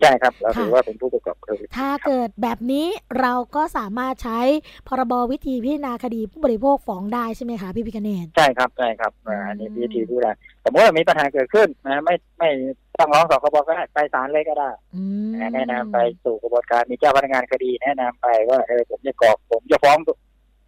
[0.01, 2.87] ใช่ครับเราค่ะถือว่าเป็นผู้ประกอบธุรกิจถ้าครับเกิดแบบนี้
[3.21, 4.41] เราก็สามารถใช้
[4.89, 10.29] พรบวิธีพิจารณาคดีผู้บริโภคฟ้องได้ใช่ไหมคะพี่พิคเนตใช่ครับใช่ครับอ่าอืมอันนี้วิธีดูแล
[10.65, 12.51] สมมติว่ามีปัญหาเกิดขึ้นนะไม่ไม่
[12.99, 19.99] ต้องร้องสคบก็ได้ไปศาลเลยก็ได้อืมนะแนะนำไปสู่กระบวนการมีเจ้าพนักงานคดีแนะนำไปว่าเออผมจะกรอกผมจะฟ้อง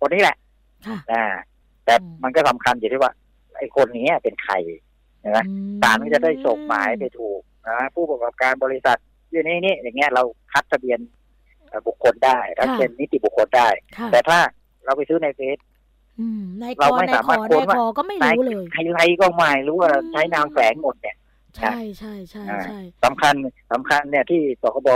[0.00, 0.36] คนนี้แหละ
[0.86, 1.22] ค่ะนะ
[1.84, 3.12] แต่อืมมันก็สำคัญอยู่ที่ว่า
[3.56, 4.54] ไอ้คนนี้เป็นใคร
[5.24, 8.98] นะอืมศาลก็จะได้ส่งหมายไปถูกนะผู้ประกอบการบริษัท
[9.32, 10.98] อยู่นี่นี่อย่างเงี้ยเราคัดทะเบียน
[11.68, 13.68] เอ่อบุคคลได้ถ้าเป็นนิติบุคคลได้
[13.98, 14.38] ค่ะแต่ถ้า
[14.84, 15.58] เราไปซื้อในเฟซ
[16.20, 21.16] อืมในคเราอไม่ในสาคมารอถในค้นว่าคอก็ไม่รู้เลยใครไรก็ไม่รู้ว่าอืมใช้นามแฝงหมดเนี่ย
[21.56, 23.34] ใช่ใช่ใช่ใช่สำคัญ
[23.72, 24.88] สำคัญเนี่ยที่สคบ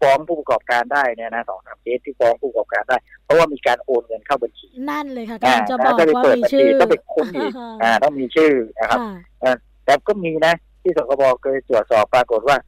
[0.00, 8.98] ฟ้องผู้ประกอบการได้เนี่ยนะสองสามเคสที่ฟ้องผู้ประกอบการได้ เพราะว่ามีการโอนเงินเข้าบัญชี นั่นเลยค่ะอ่ากำลังจะบอกแล้วก็ไปว่าเปิดมีบัญชีชื่อต้องไปค้นอีกอ่าต้องมีชื่อนะครับ
[9.42, 12.67] ค่ะแต่ก็มีนะที่สคบเคยตรวจสอบปรากฏว่าไ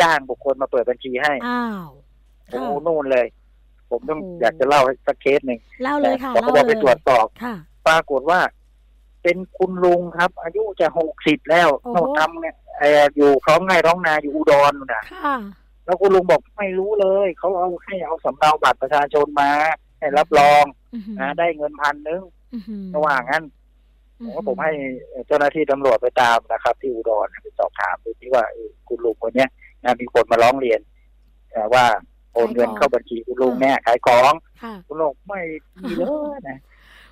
[0.00, 1.86] จ้างบุคคลมาเปิดบัญชีให้อ้าว
[2.50, 3.26] โอ้ค่ะโหนู่นเลย
[3.90, 7.54] ผมต้องโอ้อยากจะเล่าให้สักเคสหนึ่งเล่าเลยค่ะสคเล่าบเลไปยตรวจสอบค่ะ
[7.86, 8.40] ปรากฏว่า
[9.22, 15.36] เป็นคุณลุงครับ อายุจะหกสิบแล้วโอ้โหโน่นทำเนี่ยเอ่ออยู่คล้องไร่ท้องนาอยู่อุดรนู่นนะค่ะ
[15.84, 19.50] แล้วคุณลุงบอกไม่รู้เลย เขาเอาให้เอาสำเนาบัตรประชาชนมา
[19.98, 22.22] ให้รับรองอือหือนะได้เงินพันหนึง
[22.54, 23.44] อือหือระหว่างนั้น
[24.24, 24.72] ผมก็ผมให้
[25.26, 29.50] เจ้าหน้าที่ตำรวจไปตามนะครับ ที่อุดรไปสอบถามดูที่ว่าเออคุณลุงคนเนี้ย
[29.84, 30.80] นะมีคนมาร้องเรียน
[31.50, 31.84] เอ่อว่า
[32.32, 35.40] โอนเงินเข้าบัญชีคุณลุงแน่ขายของค่ะคุณลุงไม่
[35.82, 36.02] ดีเล
[36.36, 36.58] ยนะ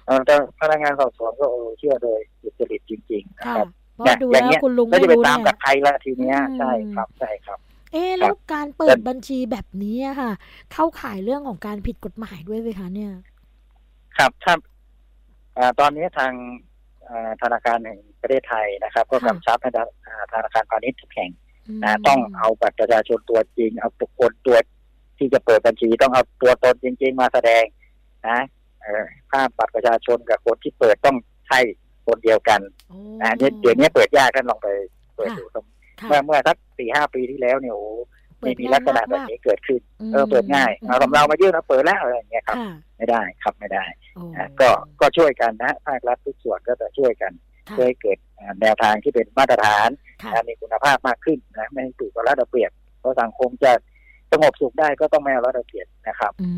[0.07, 7.59] เออแต่พนักงานสอบสวนก็เออเชื่อโดยสุจริตจริง ๆ นะค่ะครับเพราะดูอแล้ย่างเงี้วยคุณลุงแล้วไม่จะไปรู้ตามเนี่กับยใครละทีเนี้ยอืมใช่ครับใช่ครับ
[7.93, 10.33] เอ๊ะแล้วการเปิดบัญชีแบบนี้อะค่ะ
[10.73, 13.13] เข้าข่ายเรื่องของการผิดกฎหมายด้วยไหมคะเนี่ย
[14.19, 14.55] ครับถ้า
[15.59, 16.33] อ่าตอนนี้ทาง
[17.09, 21.42] อ่าธนาคารแห่งประเทศไทยนะครับ ก็ค่ะกำชับให้ธนาอ่าธนาคารพาณิชย์ทุกแห่งม
[21.85, 24.57] นะต้องเอาบัตรประชาชนตัวจริง เอาตัวคนตัว
[25.19, 27.65] ที่จะเปิดบัญชีต้องเอาตัวตนจริง ๆ มาแสดง
[28.29, 28.39] นะ
[28.83, 31.17] เออภาพบัตรประชาชนกับคนที่เปิดต้อง
[31.49, 31.61] ใช่
[32.07, 34.69] คนเดียวกันโอ้นะเนี่ยเดี๋ยวนี้เปิดยากท่านลองไป
[35.17, 35.65] เปิดค่ะดูค่ะ
[36.09, 37.87] เมื่อเมื่อสักสี่ห้าปีที่แล้วเนี่ยโอ้
[38.41, 44.69] เปิไม่ดมีง่ายลักษณะมากแบบนี้เกิดขึ้นมเออเปิดง่ายเอาสำเรามายื่นแล้วเปิดแล้วอะไรอย่างเงี้ยครับค่ะไม่ได้ครับไม่ได้โอ้นะก็
[45.01, 49.89] ก็ช่วยกันนะภาครัฐทุกส่วนก็จะช่วยกันค่ะ เพื่อให้เกิดอ่าแนวทางที่เป็นมาตรฐาน
[50.23, 52.71] ค่ะนะมีคุณภาพมากขึ้นนะไม่ให้ถูกกับรัฐเอาเปรียบ
[53.01, 53.73] เพราะสังคมจะ
[54.35, 56.49] สงบสุขได้ก็ต้องไม่เอารัฐเอาเปรียบนะครับอื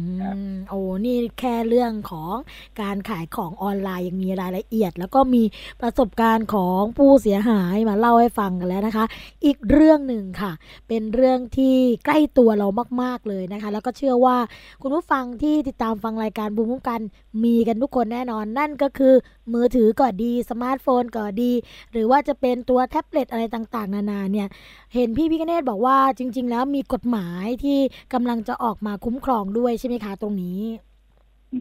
[0.53, 2.35] มโอ้นี่แค่เรื่องของ
[2.81, 5.43] การขายของออนไลน์ยังมีรายละเอียด แล้วก็มี
[5.81, 9.05] ประสบการณ์ของผู้เสียหายมาเล่าให้ฟังกันแล้วนะคะ
[9.45, 10.53] อีกเรื่องหนึ่งค่ะ
[10.89, 12.69] เป็นเรื่องที่ใกล้ตัวเรา
[13.03, 14.37] มาก ๆเลยนะคะ แล้วก็เชื่อว่า
[14.83, 17.01] คุณผู้ฟังที่ติดตามฟังรายการบูมคุ้มกัน
[17.45, 19.15] มีกันทุกคนแน่นอนนั่นก็คือ
[19.53, 21.53] มือถือก็ดี สมาร์ทโฟนก็ดี
[21.93, 24.49] หรือว่าจะเป็นตัวแท็บเล็ตอะไรต่างๆ นานาเนี่ย
[24.95, 27.79] เห็นพี่พิฆเนศบอกว่าจริง ๆ แล้วมีกฎหมายที่
[28.15, 30.61] กำลังจะออกมาคุ้มครองด้วยใช่ไหมคะตรงนี้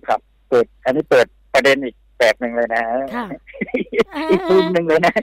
[0.08, 0.20] ครับ
[0.50, 2.84] เปิด อันนี้เปิดประเด็นอีกแบบหนึ่งเลยนะ
[3.16, 3.26] ค่ะ
[4.30, 5.16] อีกมุมหนึ่งเลยนะ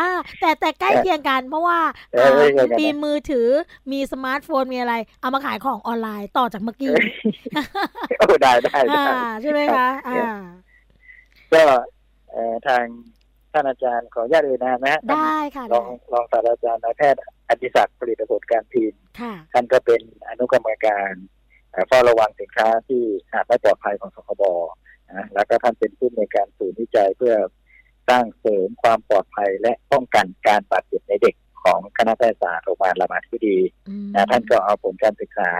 [0.00, 1.78] อ่าแต่แต่ใกล้เคียงกันเพราะว่า
[2.12, 3.48] เอออ่าใกล้เคียงกันนะมีมือถือ
[3.92, 6.94] มีสมาร์ทโฟนมีอะไร เอามาขายของออนไลน์ต่อจากเมื่อกี้
[8.18, 10.34] โอ้ได้ได้ได้อ่าใช่ไหมคะอ่า
[11.52, 11.76] ก็เอ่อ
[12.68, 12.84] ทาง
[13.52, 21.12] ท่านอาจารย์ขออนุญาตเอ่ยนามนะฮะได้ค่ะรได้องรองศาสตราจารย์นายแพทย์อดิศักดิ์ผลิตผลการพิมพ์ค่ะท่านก็เป็นอนุกรรมการ
[21.70, 24.42] เอ่อเฝ้าระวังสินค้าที่อาจไม่ปลอดภัยของสคบ
[25.12, 27.34] นะแล้วก็ท่านเป็นผู้ในวยการศูนย์วิจัยเพื่อ
[28.08, 35.50] สร้างเสริมความปลอดภัยและป้องกันการบาดเจ็บในเด็กของคณะแพทยศาสตร์โรงพยาบาลรามาธิบดีอืมนะท่านก็เอาผลการศึกษา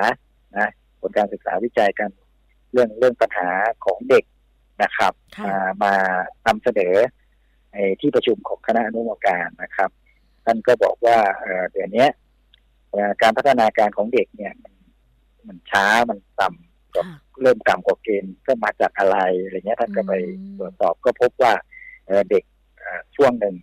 [0.56, 0.68] นะ
[1.00, 2.10] ผลการศึกษาวิจัยกัน
[2.72, 3.50] เรื่องเรื่องปัญหา
[3.84, 4.24] ของเด็ก
[4.82, 5.94] นะครับค่ะมามา
[6.46, 6.94] นำเสนอ
[7.72, 9.90] ในที่ประชุมของคณะอนุกรรมการนะครับ
[10.44, 12.06] ท่านก็บอกว่าเอ่อเดี๋ยวนี้
[12.90, 14.74] เอ่อการพัฒนาการของเด็กเนี่ย มัน
[15.46, 17.06] มันช้ามันต่ำค่ะ
[17.42, 21.52] เริ่มต่ำกว่าเกณฑ์ก็มาจากอะไรอะไรเงี้ยท่านก็ไปอืมตรวจสอบก็พบว่า
[22.06, 22.44] เอ่อเด็ก
[22.78, 23.54] เอ่อช่วงหนึ่ง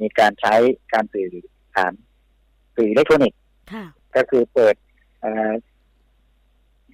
[0.00, 0.54] มีการใช้
[0.92, 1.28] การสื่อ
[1.76, 1.92] สาร
[2.76, 3.40] สื่ออิเล็กทรอนิกส์
[3.72, 3.84] ค่ะ
[4.16, 4.74] ก็คือเปิด
[5.20, 5.52] เอ่อ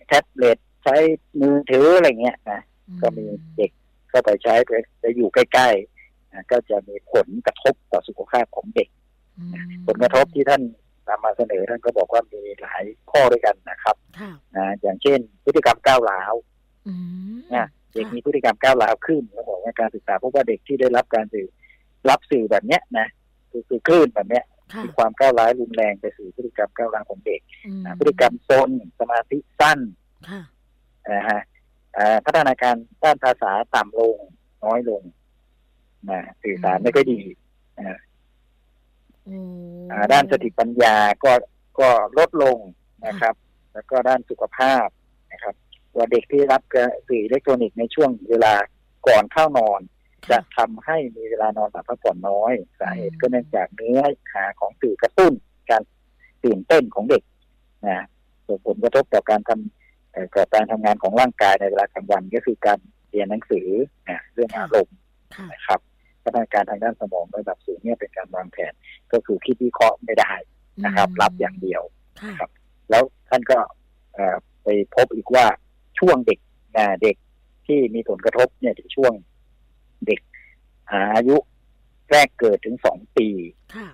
[0.06, 0.96] แท็บเล็ตใช้
[1.40, 2.60] มือถืออะไรเงี้ยนะ
[3.03, 3.70] ก็มีเด็ก
[4.11, 8.88] เข้าไปใช้ไปไปอยู่ใกล้ๆนะก็จะมีผลกระทบต่อสุขภาพของเด็ก
[9.38, 9.55] อืม
[9.87, 10.62] ผลกระทบที่ท่าน
[11.09, 16.35] นำมาเสนอท่านก็บอกว่ามีหลายข้อด้วยกันนะครับค่ะนะอย่างเช่น พฤติกรรมก้าวร้าว
[16.88, 16.94] อื
[17.35, 21.49] มนะเด็กมีพฤติกรรมก้าวร้าวขึ้นแล้วบอกว่าการศึกษาพบว่าเด็กที่ได้รับการสื่อ
[22.09, 23.07] รับสื่อแบบเนี้ยนะ
[23.51, 28.70] คือคือคลื่นแบบเนี้ยค่ะมีความก้าวร้าวรุนแรงไปสู่พฤติกรรมก้าวร้าวของเด็กอืมนะพฤติกรรมซน
[29.01, 29.79] สมาธิสั้น
[30.31, 30.42] ค่ะ
[31.12, 31.40] นะฮะอ่า
[32.24, 34.16] พัฒนาการด้านภาษาต่ำลง
[34.64, 35.02] น้อยลง
[36.11, 37.20] นะสื่อสารไม่ค่อยดี
[37.78, 37.98] นะ
[39.24, 39.38] โอ้
[39.90, 41.33] อ่าด้านสติปัญญาก็
[41.80, 42.59] ก็ลดลง
[43.07, 43.35] นะครับ
[43.72, 44.87] แล้วก็ด้านสุขภาพ
[45.33, 45.54] นะครับ
[45.96, 48.54] ว่าเด็กที่รับกระสื่ออิเล็กทรอนิกส์ในช่วงเวลา
[49.07, 49.80] ก่อนเข้านอน
[50.30, 54.00] จะทำให้มีเวลานอนหลับพักผ่อนน้อย สาเหตุก็เนื่องจากเนื้อ
[54.33, 55.33] หาของสื่อกระตุ้น
[55.70, 55.83] การ
[56.44, 57.22] ตื่นเต้นของเด็ก
[57.87, 58.04] นะ
[58.46, 59.84] ส่งผลกระทบต่อการทำเอ่อ
[60.35, 62.79] กับการทำงานของร่างกายในเวลากลางวันก็คือการ
[63.11, 63.68] เรียนหนังสือ
[64.09, 64.96] นะเรื่องอารมณ์
[65.37, 65.81] ค่ะนะครับ
[66.22, 68.72] พัฒนาการทางด้านสมองระดับสูงเนี่ยเป็นการวางแผน
[69.12, 70.33] ก็คือคิดวิเคราะห์ไม่ได้
[70.85, 71.83] นะครับ รับอย่างเดียว
[72.20, 72.50] ค่ะครับ
[72.90, 73.59] แล้วท่านก็
[74.14, 75.46] เอ่อไปพบอีกว่า
[75.98, 76.38] ช่วงเด็ก
[76.77, 77.16] นะเด็ก
[77.66, 79.12] ที่มีผลกระทบเนี่ยในช่วง
[80.07, 80.20] เด็ก
[80.90, 81.37] อายุ
[82.11, 83.29] แรกเกิดถึงสองปี
[83.77, 83.88] ค่ะ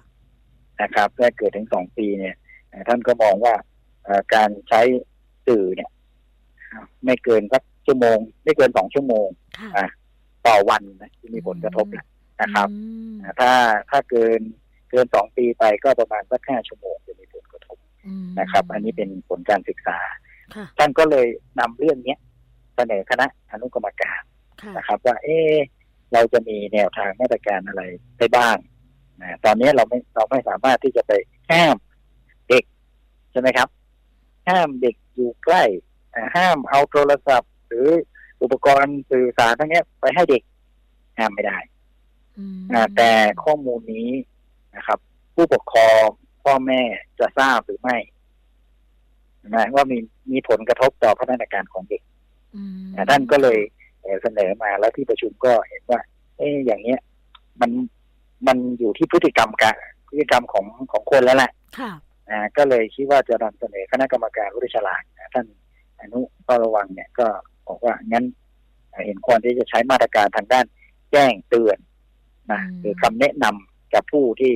[0.82, 2.34] นะครับ แรกเกิดถึงสองปีเนี่ย
[2.68, 3.54] เอ่อท่านก็มองว่า
[4.04, 4.80] เอ่อการใช้
[5.46, 5.90] สื่อเนี่ย
[7.04, 9.26] ไม่เกินสักชั่วโมง ไม่เกินสองชั่วโมง
[9.58, 9.88] ค่ะอะ
[10.46, 12.06] ต่อวันนะที่มีผลกระทบนะ
[12.42, 12.78] นะครับอื
[13.10, 13.52] มอ่าถ้า
[13.90, 14.40] ถ้าเกิน
[14.90, 19.98] เกินสองปีไปก็ประมาณสักห้าชั่วโมงจะมีผลกระทบอืมนะครับ อันนี้เป็นผลการศึกษา
[20.54, 21.26] ค่ะท่านก็เลย
[21.60, 22.18] นำเรื่องเนี้ย
[22.76, 24.20] เสนอคณะอนุกรรมการ
[24.62, 25.58] ค่ะนะครับ ว่า เอะ
[26.12, 27.82] เราจะมีแนวทางมาตรการอะไร
[28.18, 28.56] ได้บ้าง
[29.20, 31.12] นะตอนนี้เราไม่เราไม่สามารถที่จะไป
[31.50, 31.76] ห้าม
[32.48, 32.64] เด็ก
[33.32, 33.68] ใช่ไหมครับ
[34.48, 35.89] ห้ามเด็กอยู่ใกล้อ่า
[36.36, 37.88] ห้ามเอาโทรศัพท์ หรือ
[38.42, 40.42] อุปกรณ์สื่อสารทั้งเนี้ยไปให้เด็ก
[41.18, 41.58] ห้ามไม่ได้
[42.38, 43.10] อืมอ่าแต่
[43.44, 44.10] ข้อมูลนี้
[44.76, 44.98] นะครับ
[45.34, 46.04] ผู้ปกครอง
[46.44, 46.80] พ่อแม่
[47.20, 47.96] จะทราบหรือไม่
[49.54, 49.98] นะว่ามี
[50.32, 52.02] มีผลกระทบต่อพัฒนาการของเด็ก
[52.54, 53.58] อืมอ่าท่านก็เลย
[54.02, 56.00] เอ่อเสนอมาแล้วที่ประชุมก็เห็นว่า
[56.36, 57.00] เอ๊ะอย่างเนี้ย
[57.60, 57.70] มัน
[58.46, 59.74] มันอยู่ที่พฤติกรรมการ
[60.08, 61.92] พฤติกรรมของของคนแล้วแหละค่ะ
[62.30, 65.46] อ่าก็เลยคิดว่าจะนำเสนอคณะกรรมการวุฒิฉลาดอ่าท่าน
[66.00, 67.26] อนุเฝ้าระวังเนี่ยก็
[67.68, 68.24] บอกว่างั้น
[68.92, 70.66] อ่าเห็นควรที่จะใช้มาตรการทางด้าน
[71.12, 71.78] แจ้งเตือน
[72.52, 74.54] นะอืมหรือคำแนะนำกับผู้ที่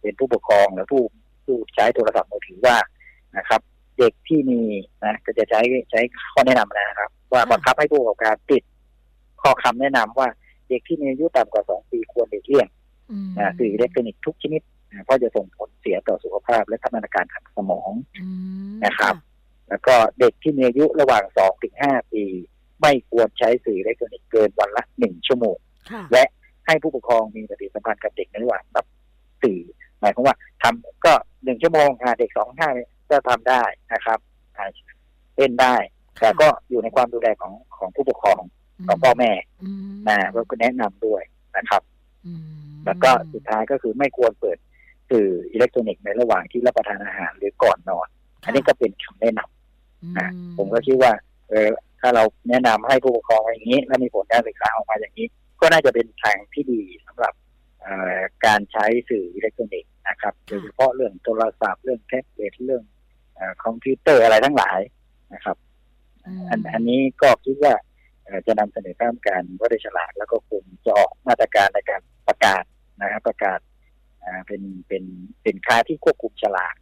[0.00, 1.02] เป็นผู้ปกครองหรือผู้
[1.44, 2.76] ผู้ใช้โทรศัพท์มือถือว่า
[3.38, 3.60] นะครับ
[3.98, 4.60] เด็กที่มี
[5.04, 6.00] นะก็จะใช้ใช้
[6.32, 8.62] ข้อแนะนำนะครับ ว่าบังคับให้ผู้ประกอบการติด
[9.42, 10.28] ข้อคำแนะนำว่า
[10.68, 12.68] เด็กที่มีอายุต่ำกว่าสองปีควรหลีกเลี่ยง
[13.10, 18.26] อืมนะสื่ออิเล็กทรอนิกส์ทุกชนิดนะเพราะจะส่งผลเสียต่อสุขภาพและพัฒนาการทางสมองอื
[18.72, 19.14] มนะครับ
[19.68, 22.24] แล้วก็เด็กที่มีอายุระหว่างสองถึงห้าปี
[22.80, 25.56] ไม่ควรใช้สื่ออิเล็กทรอนิกส์เกินวันละหนึ่งชั่วโมง
[25.90, 26.24] ค่ะและ
[26.66, 28.86] ให้ผู้ปกครองมีปฏิสัมพันธ์กับเด็กในระหว่างรับ
[29.42, 29.60] สื่อ
[30.00, 31.12] หมายความว่าทำก็
[31.44, 32.68] หนึ่งชั่วโมงอ่าเด็กสองห้า
[33.10, 34.18] ก็ทำได้นะครับ
[34.56, 34.66] อ่า
[35.36, 35.76] เล่นได้
[36.20, 38.40] แต่ก็อยู่ในความดูแลของของผู้ปกครอง
[38.86, 39.30] ของพ่อแม่
[39.62, 40.18] อืมนะ
[40.50, 41.22] ก็แนะนำด้วย
[41.56, 41.82] นะครับ
[42.26, 42.42] อืม
[42.86, 44.58] แล้วก็สุดท้ายก็คือไม่ควรเปิด
[45.10, 48.08] สื่ออิเล็กทรอนิกส์ในระหว่างที่รับประทานอาหารหรือก่อนนอน
[48.44, 49.55] อันนี้ก็เป็นคำแนะนำ
[50.18, 51.12] นะอืผมก็คิดว่า
[51.48, 51.68] เออ
[52.00, 55.26] ถ้าเราแนะนำให้ผู้ปกครองอย่างนี้ และมีผลการศึกษาออกมาอย่างนี้
[55.60, 57.34] ก็น่าจะเป็นทางที่ดีสำหรับ
[57.80, 62.82] เอ่อการใช้สื่ออิเล็กทรอนิกส์นะครับโดยเฉพาะเรื่องโทรศัพท์เรื่องแท็บเล็ตเรื่อง
[63.34, 64.80] เออคอมพิวเตอร์อะไรทั้งหลาย
[65.34, 65.56] นะครับ
[66.38, 67.74] มอันอันนี้ก็คิดว่า
[68.24, 72.64] เอ่อจะนำเสนอกรรมการว่าด้วยฉลากแล้วก็คงจะออกมาตรการในการประกาศ
[73.02, 73.58] นะครับประกาศ
[74.24, 75.04] อ่าเป็นเป็น
[75.46, 76.74] สินค้าที่ควบคุมฉลาก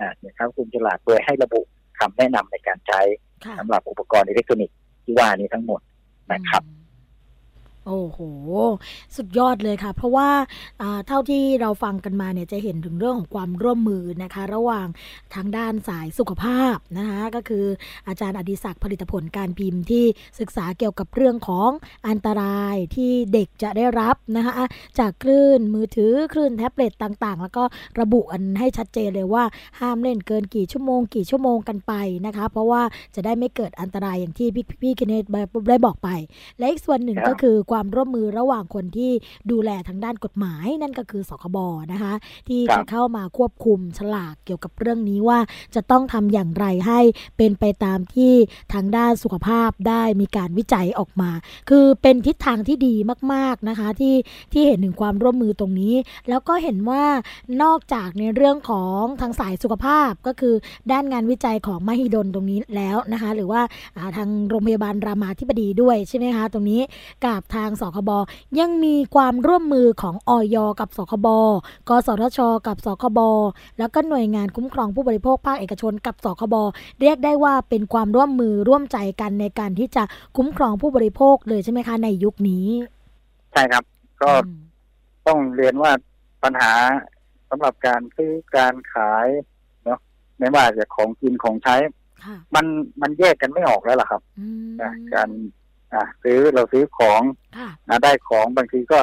[0.00, 1.62] อ่าสินค้าควบคุมฉลากโดยให้ระบุ
[1.98, 3.00] คำแนะนำในการใช้
[3.44, 5.80] ค่ะสำหรับอุปกรณ์อิเล็กทรอนิกส์ที่ว่านี้ทั้งหมด
[6.32, 6.83] นะครับอืม
[7.86, 8.18] โอ้โห
[9.16, 10.28] สุดยอดเลยค่ะ เพราะว่า
[11.06, 14.86] เท่าที่เราฟังกันมาเนี่ยจะเห็นถึงเรื่องของความร่วมมือนะคะ ระหว่าง
[15.34, 17.64] ทางด้านสายสุขภาพนะคะก็คือ
[18.08, 20.04] อาจารย์อดิศักดิ์ผลิตผลการพิมพ์ที่
[20.40, 21.70] ศึกษาเกี่ยวกับเรื่องของ
[22.08, 24.52] อันตรายที่เด็กจะได้รับนะคะ
[24.98, 27.64] จากคลื่นมือถือคลื่นแท็บเล็ตต่างๆ แล้วก็
[28.00, 29.44] ระบุอันให้ชัดเจนเลยว่า
[29.80, 31.92] ห้ามเล่นเกินกี่ชั่วโมง กี่ชั่วโมงกันไป
[32.26, 32.82] นะคะ เพราะว่า
[33.14, 35.24] จะได้ไม่เกิดอันตรายอย่างที่พี่พี่คินเนต
[35.70, 36.08] ได้บอกไป
[36.58, 39.12] และอีกส่วนหนึ่งก็คือความร่วมมือระหว่างคนที่
[39.50, 41.58] ดูแลทางด้านกฎหมายนั่นก็คือสคบ
[41.92, 42.14] นะคะ
[42.48, 45.38] ที่ครับจะเข้ามาควบคุมฉลากเกี่ยวกับเรื่องนี้ว่า
[45.74, 47.00] จะต้องทำอย่างไรให้
[47.36, 48.32] เป็นไปตามที่
[48.72, 51.30] ทางด้านสุขภาพได้มีการวิจัยออกมา
[51.70, 52.94] คือเป็นทิศทางที่ดี
[53.32, 54.14] มาก ๆนะคะที่
[54.52, 55.94] ที่เห็นถึงความร่วมมือตรงนี้
[56.28, 57.04] แล้วก็เห็นว่า
[57.62, 60.54] นอกจากในเรื่องของทางสายสุขภาพก็คือ
[60.92, 63.60] ด้านงานวิจัยของมหิดลตรงนี้แล้วนะคะ หรือว่า
[63.96, 66.80] อ่าทางโรงพยาบาลรามาธิบดีด้วยใช่ไหมคะ ตรงนี้
[67.24, 68.10] กับทางสคบ
[68.60, 71.28] ยังมีความร่วมมือของออยกับสคบ
[71.88, 73.20] กสทช กับสคบ
[73.78, 76.54] แล้วก็หน่วยงานคุ้มครองผู้บริโภคภาคเอกชนกับสคบ
[77.00, 80.02] เรียกได้ว่าเป็นความร่วมมือร่วมใจกันในการที่จะ
[80.36, 82.66] คุ้มครองผู้บริโภคเลยใช่ไหมคะในยุคนี้
[83.52, 83.84] ใช่ครับ
[84.22, 84.58] ก็อืม
[85.26, 85.92] ต้องเรียนว่า
[86.42, 86.72] ปัญหา
[87.50, 89.26] สำหรับการซื้อการขาย
[89.84, 89.98] เนาะ
[90.38, 91.76] ไม่ว่าจะของกินของใช้
[92.24, 92.66] ค่ะมัน
[93.02, 95.28] มันแยกกันไม่ออกแล้วล่ะครับอืมนะการ
[95.92, 97.22] อะซื้อเราซื้อของ
[97.58, 99.00] ค่ะนะได้ของบางทีก็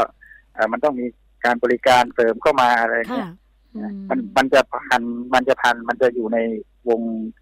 [0.54, 1.06] เอ่อมันต้องมี
[1.46, 3.30] การบริการเสริมเข้ามาอะไรค่ะ เงี้ย
[3.76, 5.02] อืมมันมันจะพัน
[5.34, 6.40] มันจะพันมันจะอยู่ใน
[6.90, 7.02] วง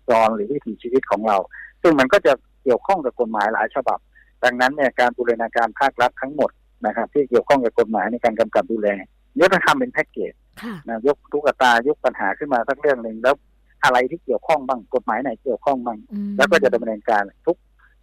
[0.10, 1.38] จรหรือวิถีชีวิตของเรา
[1.82, 4.00] ซึ่งมันก็จะเกี่ยวข้องกับกฎหมายหลายฉบับ
[4.44, 6.52] ดังนั้นเนี่ยการบูรณาการภาครัฐทั้งหมด
[6.86, 8.88] นะครับ ที่เกี่ยวข้องกับกฎหมายในการกำกับดูแล
[9.36, 13.36] เนี่ยต้องทำเป็นแพ็กเกจ ค่ะ นะยกทุกตายกปัญหาขึ้นมาสักเรื่องหนึ่งแล้ว
[13.84, 17.58] อะไรที่เกี่ยวข้องบ้างกฎหมายไหนเกี่ยวข้องบ้างอืมแล้วก็จะดำเนินการทุก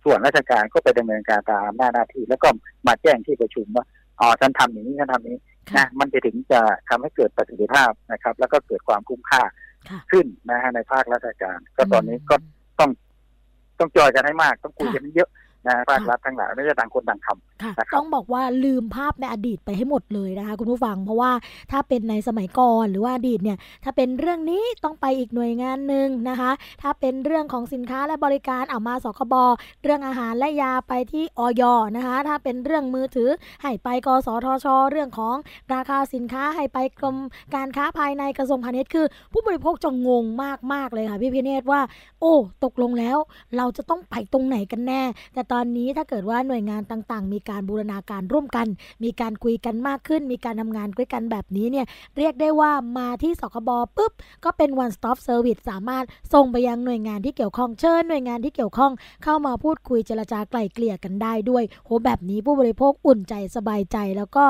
[0.06, 2.48] ส่วนราชการก็ไปดำเนินการตามหน้าจหน้าที่ แล้วก็
[2.86, 3.84] มาแจ้งที่ประชุมว่า
[4.20, 5.42] อ๋อฉันทำอย่างนี้ฉันทำอย่างนี้
[5.72, 9.42] ค่ะนะมันจะถึงจะทำให้เกิดประสิทธิภาพนะครับ แล้วก็เกิดความคุ้มค่า
[9.88, 12.36] ค่ะขึ้นนะฮะในภาคราชการ ก็ตอนนี้ก็
[12.80, 15.30] ต้องจอยกันให้มาก ต้องคุยกันให้เยอะ
[15.68, 21.32] นะภาครัฐทั้งหลายไม่ใช่ต่างคนต่างทำค่ะนะครับต้องบอกว่าลืมภาพในอดีตไปให้หมดเลยนะคะคุณผู้ฟังเพราะว่า
[21.70, 26.50] ถ้าเป็นในสมัยก่อนหรือว่าอดีตเนี่ยถ้าเป็นเรื่องนี้ต้องไปอีกหน่วยงานหนึ่งนะคะ
[26.82, 29.34] ถ้าเป็นเรื่องของสินค้าและบริการเอามาสคบ
[29.82, 31.62] เรื่องอาหารและยาไปที่ออย
[31.96, 33.30] นะคะ ถ้าเป็นเรื่องมือถือ
[33.62, 35.36] ให้ไปกสทช เรื่องของ
[35.74, 37.16] ราคาสินค้าให้ไปกรม
[37.54, 40.24] การค้าภายในกระทรวงพาณิชย์คือ ผู้บริโภคจะงง
[40.72, 41.80] มากๆเลยค่ะพี่พิเนศว่า
[42.20, 43.18] โอ้ ตกลงแล้ว
[43.56, 45.02] เราจะต้องไปตรงไหนกันแน่
[45.34, 48.66] แต่ตอนอนนี้ถ้าเกิดว่าหน่วยงานต่างๆ มีการบูรณาการร่วมกัน
[49.04, 54.12] มีการคุยกันมากขึ้น มีการทำงานด้วยกันแบบนี้เนี่ยเรียกได้ว่ามาที่สคบปุ๊บ
[54.44, 58.92] ก็เป็น one stop service สามารถส่งไปยังหน่วยงานที่เกี่ยวข้องเชิญหน่วยงานที่เกี่ยวข้อง
[59.24, 64.44] เข้ามาพูดคุยเจรจาไกล่เกลี่ยกันได้ด้วยโหแบบนี้ผู้บริโภคอุ่นใจสบายใจแล้วก็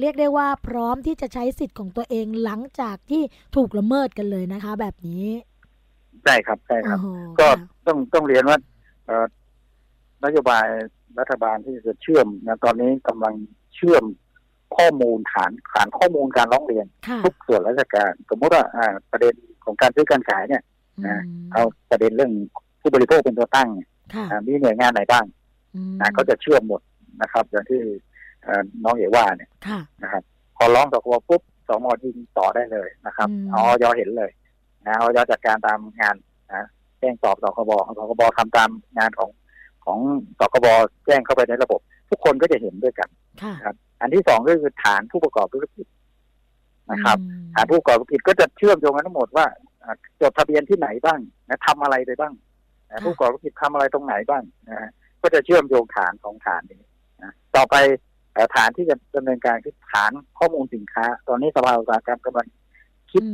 [0.00, 3.22] เรียกได้ว่าพร้อมที่จะใช้สิทธิ์ของตัวเองหลังจากที่
[3.56, 5.26] ถูกละเมิดกันเลยนะคะ แบบนี้
[6.24, 6.98] ใช่ครับใช่ครับ
[7.40, 7.48] ก็
[7.86, 8.58] ต้องต้องเรียนว่า
[10.24, 10.66] นโยบาย
[11.18, 13.34] รัฐบาลที่จะเชื่อมนะตอนนี้กำลัง
[13.76, 14.04] เชื่อม
[14.76, 16.86] ข้อมูลฐานฐานข้อมูลการร้องเรียน
[17.24, 18.64] ทุกส่วนราชการ สมมติว่า
[19.10, 20.62] ประเด็นของการซื้อการขายเนี่ย
[21.06, 22.32] นะเอาประเด็นเรื่อง
[22.80, 23.68] ผู้บริโภคเป็นตัวตั้ง
[24.46, 25.24] มีหน่วยงานไหนบ้าง
[26.00, 26.80] นะเขาจะเชื่อมหมด
[27.22, 27.80] นะครับ อย่างที่
[28.84, 29.50] น้องเอ๋ว่าเนี่ย
[30.02, 30.22] นะครับ
[30.56, 34.30] พอร้องต่อคปุ๊บสมอยิงต่อได้เลยนะครับออยเห็นเลย
[34.86, 36.16] นะออยจัดการตามงาน
[36.52, 36.66] นะ
[36.98, 39.30] แจ้งตอบสคบสคบทำตามงานของ
[39.84, 39.98] ของ
[40.38, 40.66] สคบ
[41.06, 43.08] แจ้งเข้าไปในระบบ ทุกคนก็จะเห็นด้วยกัน
[43.64, 45.86] ครับ อันที่สองก็คือฐานผู้ประกอบธุรกิจ
[46.92, 47.18] นะครับ
[47.54, 49.46] ฐานผู้ประกอบธุรกิจก็จะเชื่อมโยงกันทั้งหมดว่า
[50.20, 52.34] จดทะเบียนที่ไหนบ้างนะทำอะไรไปบ้าง
[53.04, 54.90] ผู้ประกอบธุรกิจทำอะไรตรงไหนบ้างนะ
[55.22, 56.80] ก็จะเชื่อมโยงฐานของฐานนี้
[57.22, 57.74] นะต่อไป
[58.56, 62.46] ฐานที่จะดำเนินการคือฐานข้อมูลสินค้า ตอนนี้สภาอุตสาหกรรมกำลัง
[63.12, 63.24] คิด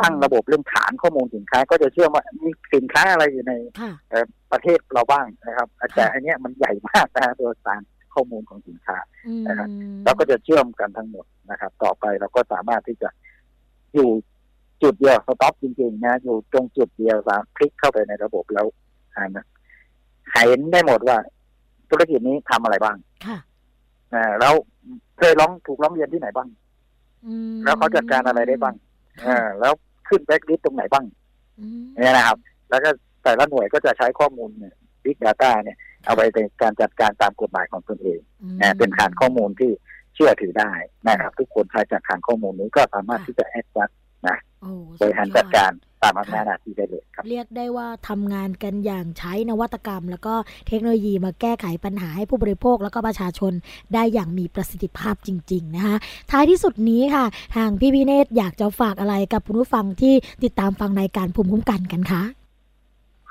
[0.00, 3.52] ตั้งระบบเรื่องฐานข้อมูลสินค้า ก็จะเชื่อว่ามีสินค้าอะไรอยู่ใน
[4.52, 7.82] ประเทศเราบ้างนะครับแต่อันนี้มันใหญ่มากนะตัวฐาน
[8.14, 8.96] ข้อมูลของสินค้า
[9.48, 9.68] นะครับ
[10.04, 13.08] เราก็จะเชื่อมกันทั้งหมดนะครับ ต่อไปเราก็สามารถที่จะ
[13.94, 14.10] อยู่
[14.82, 18.66] จุดเดียวสต็อปจริงๆนะอยู่ตรงจุดเดียวสามคลิกเข้าไปในระบบแล้ว
[19.14, 19.30] อ่าน
[20.32, 21.16] เห็นได้หมดว่า
[21.90, 23.38] ธุรกิจนี้ทำอะไรบ้างค่ะ
[24.40, 24.54] แล้ว
[25.18, 26.48] เคยร้องถูกร้องเรียนที่ไหนบ้าง
[27.64, 28.74] แล้วเขาจัดการอะไรได้บ้าง
[29.26, 29.72] อ่าแล้ว
[30.08, 31.04] ขึ้นแบ็กลิสตรงไหนบ้าง
[31.98, 32.38] เนี่ยนะครับ
[32.70, 32.90] แล้วก็
[33.22, 34.74] แต่ละหน่วยก็จะใช้ข้อมูลเนี่ย
[35.04, 38.20] big data เนี่ย เอาไปในการจัดการตามกฎหมายของตนเอง
[38.60, 39.70] นะเป็นฐานข้อมูลที่
[40.14, 40.72] เชื่อถือได้
[41.08, 43.90] นะครับ ทุกคนใช้จากฐานข้อมูลนี้ก็สามารถที่จะ adjust
[44.28, 44.38] นะ
[45.00, 50.34] บริหารจัดการตามอำนาจหน้าที่ได้เลยครับ เรียกได้ว่าทำงานกันอย่างใช้นวัตกรรม แล้วก็
[50.68, 53.52] เทคโนโลยีมาแก้ไขปัญหาให้ผู้บริโภค แล้วก็ประชาชน
[53.94, 55.96] ได้อย่างมีประสิทธิภาพจริง ๆ นะคะ
[56.30, 57.24] ท้ายที่สุดนี้ค่ะ
[57.56, 62.22] ทางพี่พิเนตอยากจะฝากอะไรกับผู้ฟังที่ติดตามฟังรายการภูมิคุ้มกันกันคะ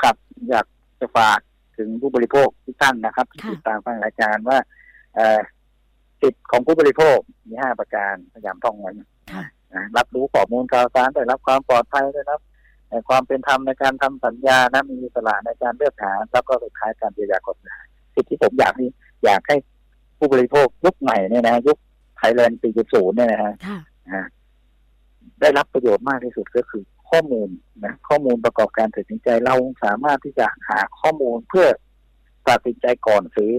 [0.01, 0.15] ครับ
[0.49, 0.65] อยาก
[0.99, 1.39] จะฝาก
[1.77, 4.57] ถึงผู้บริโภคทุกท่านนะครับที่ติดตามฟังรายการว่า
[6.21, 8.91] สิทธิของผู้บริโภคมีห้าประการพยายามท่องไว้
[9.97, 12.39] รับรู้ข้อมูลข่าวสารได้รับความปลอดภัยได้รับ
[13.09, 18.89] ความเป็นธรรมในการทำสัญญานะมีอิสระในการเลือกหาแล้วก็สุดท้ายการเยียวยากฎหมายสิ่งที่ผมอยากนี่
[19.25, 19.57] อยากให้
[20.17, 21.77] ผู้บริโภคยุคใหม่เนี่ยนะยุค
[22.17, 24.25] ไทยแลนด์ปีศูนย์เนี่ยนะฮะ
[25.41, 27.49] ได้รับประโยชน์มากที่สุดก็คือข้อมูล
[27.85, 31.67] นะข้อมูลประกอบการตัดสินใจเราสามารถที่จะหาข้อมูลเพื่อ
[32.49, 33.51] ตัดสินใจก่อนซื้อ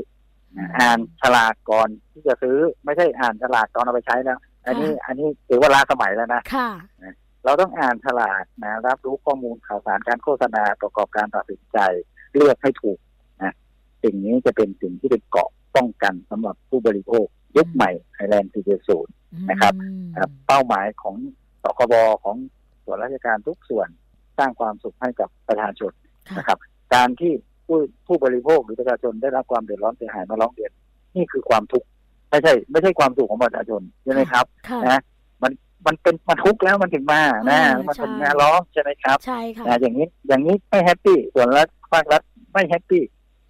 [0.79, 6.71] อ่านฉลากก่อนที่จะซื้อไม่ใช่อ่านฉลากตอนเอาไปใช้แล้ว อันนี้อันนี้ถือว่าล้าสมัยแล้วนะค่ะ
[7.45, 11.79] เราต้องอ่านฉลากนะรับรู้ข้อมูลข่าวสารการโฆษณาประกอบการตัดสินใจ
[12.35, 12.99] เลือกให้ถูก
[13.43, 13.55] นะ
[14.03, 18.53] สิ่งนี้จะเป็นสิ่งที่เป็นเกาะป้องกันสำหรับผู้บริโภคยุคใหม่ไทยแลนด์
[18.95, 19.75] 4.0นะครับ
[20.47, 21.17] เป้าหมายของ
[21.63, 21.95] สคบ
[22.25, 22.37] ของ
[22.85, 23.89] ส่วนราชการทุกส่วน
[24.39, 25.93] สร้างความสุขให้กับประชาชน
[26.39, 26.59] นะครับ
[26.95, 27.33] การที่
[27.67, 30.73] ผู้ผู้บริโภคหรือประชาชนได้รับความเดือดร้อนเสียหายมาร้องเรียน
[31.17, 31.89] นี่คือความทุกข์
[32.31, 34.45] ไม่ใช่ ไม่ใช่ความสุขของประชาชนใช่ไหมครับ
[34.89, 35.01] นะ
[35.43, 35.53] มัน
[35.87, 43.03] มันเป็นมันทุกข์แล้วมันถึงมานะ มันถึงมาร้องใช่ไหมครับใช่ค่ะอย่างนี้อย่างนี้ไม่ happy ส่วนรัฐภาครัฐไม่ happy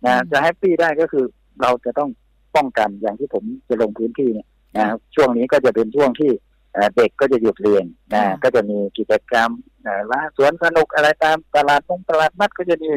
[0.07, 1.25] นะจะ happy ได้ก็คือ
[1.63, 2.11] เราจะต้อง
[2.57, 6.31] ป้องกันอย่างที่ผมจะลงพื้นที่เนี่ยนะช่วงนี้ก็จะเป็นช่วงที่
[6.97, 9.51] เด็กก็จะหยุดเรียนนะก็จะมีกิจกรรม
[10.13, 12.91] ล่าสวนสนุกอะไรตามตลาดมงตลาดนัดก็จะมี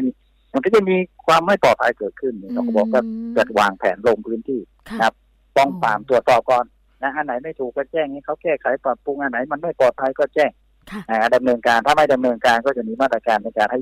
[0.52, 3.02] มันก็จะมีความไม่ปลอดภัยเกิดขึ้นเราก็บอกว่า
[3.36, 4.60] จัดวางแผนลงพื้นที่
[5.00, 5.12] ครับ
[5.56, 6.64] ป้องปรามตรวจสอบก่อน
[7.02, 10.50] นะอันไหนไม่ถูกก็แจ้งให้เขาแก้ไขปรับปรุงอันไหนมันไม่ปลอดภัยก็แจ้ง
[11.34, 13.80] ดำเนินการถ้าไม่ดำเนินการก็จะมีมาตรการในการให้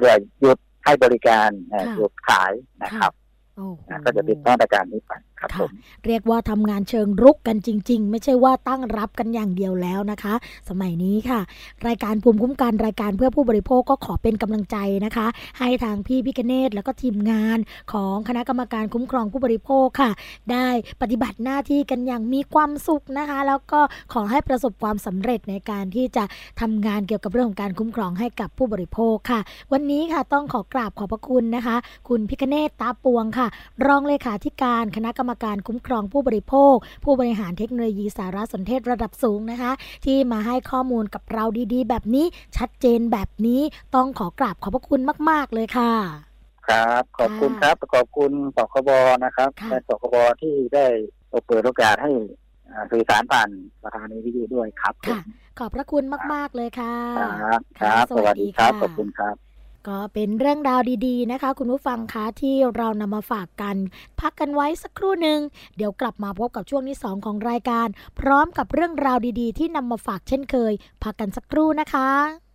[0.00, 1.50] เรียกหยุดให้บริการ
[1.96, 2.52] หยุดขาย
[2.82, 3.12] นะครับ
[4.04, 5.70] ก็จะเป็นมาตรการนี้ไป ครับผม
[6.06, 10.34] เรียกว่าทำงานเชิงรุกกันจริง ๆ ไม่ใช่ว่าตั้งรับกันอย่างเดียวแล้วนะคะ
[10.68, 11.40] สมัยนี้ค่ะ
[11.86, 15.26] รายการภูมิคุ้มกันรายการเพื่อผู้บริโภคก็ขอเป็นกำลังใจนะคะ
[15.58, 17.58] ให้ทางพี่พิกเนตแล้วก็ทีมงาน
[17.92, 20.10] ของคณะกรรมการคุ้มครองผู้บริโภคค่ะ
[20.52, 20.68] ได้
[21.02, 23.80] ปฏิบัติหน้าที่กันอย่างมีความสุขนะคะ แล้วก็
[24.12, 26.24] ขอให้ประสบความสำเร็จในการที่จะ
[26.60, 29.40] ทำงานเกี่ยวกับเรื่องของการคุ้มครองให้กับผู้บริโภคค่ะ
[29.72, 31.76] วันนี้ค่ะต้องขอกราบขอบพระคุณนะคะ
[32.08, 33.46] คุณพิกเนตตาปวงค่ะ
[33.86, 39.72] รองเลขาธิการคณะกรรมการคุ้มครองผู้บริโภค ผู้บริหารเทคโนโลยีสารสนเทศระดับสูงนะคะ
[40.04, 42.26] ที่มาให้ข้อมูลกับเราดีๆ แบบนี้
[42.56, 43.60] ชัดเจนแบบนี้
[43.94, 45.00] ต้องขอกราบขอบพระคุณ
[45.30, 45.92] มาก ๆ เลยค่ะ
[46.68, 48.90] คครับ ขอบคุณครับขอบคุณสคบ
[49.24, 50.86] นะครับค่ะและสคบที่ได้
[51.46, 52.12] เปิดโอกาสให้
[52.70, 53.48] อ่าสื่อสารผ่าน
[53.84, 55.20] สถานีวิทยุด้วยครับผมค่ะ
[55.58, 59.36] ขอบพระคุณมาก ๆ เลยค่ะ ครับครับค่ะสวัสดีครับะขอบคุณครับ
[59.86, 63.76] ก็เป็นเรื่องราวดีๆนะคะ คุณผู้ฟังคะที่เรานำมาฝากกัน
[64.20, 65.40] พักกันไว้สักครู่หนึ่ง
[65.76, 67.88] เดี๋ยวกลับมาพบกับช่วงที่ 2 ของรายการ
[68.20, 70.72] พร้อมกับเรื่องราวดีๆ ที่นำมาฝากเช่นเคย
[71.02, 72.47] พักกันสักครู่นะคะ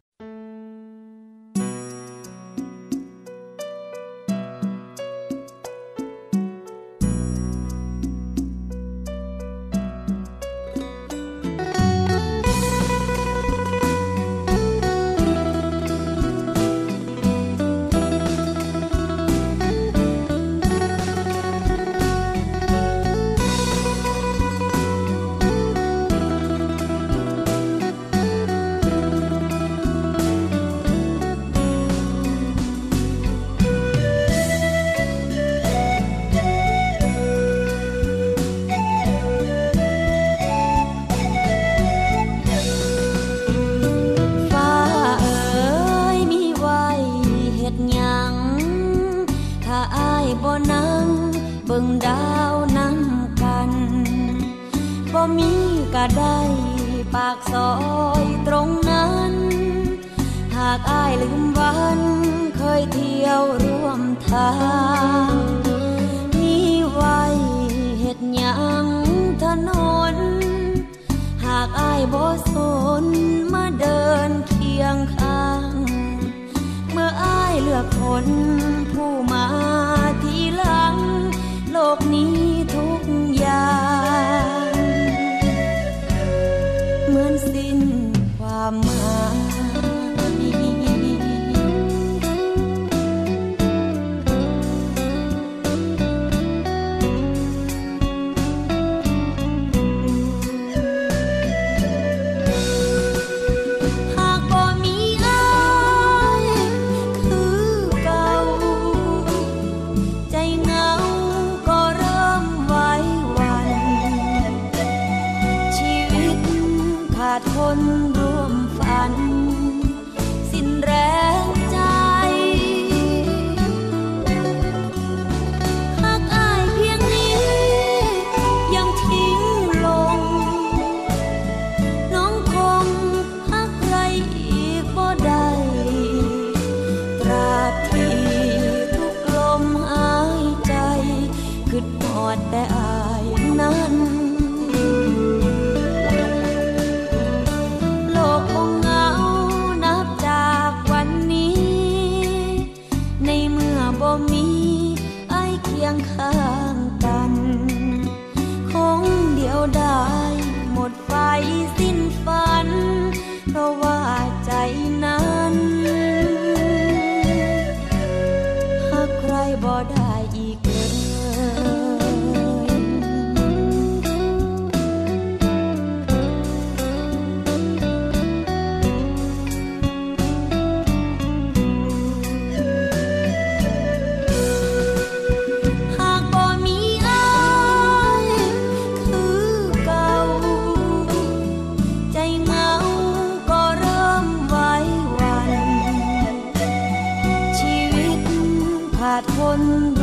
[199.23, 199.61] ดคน
[200.01, 200.02] ร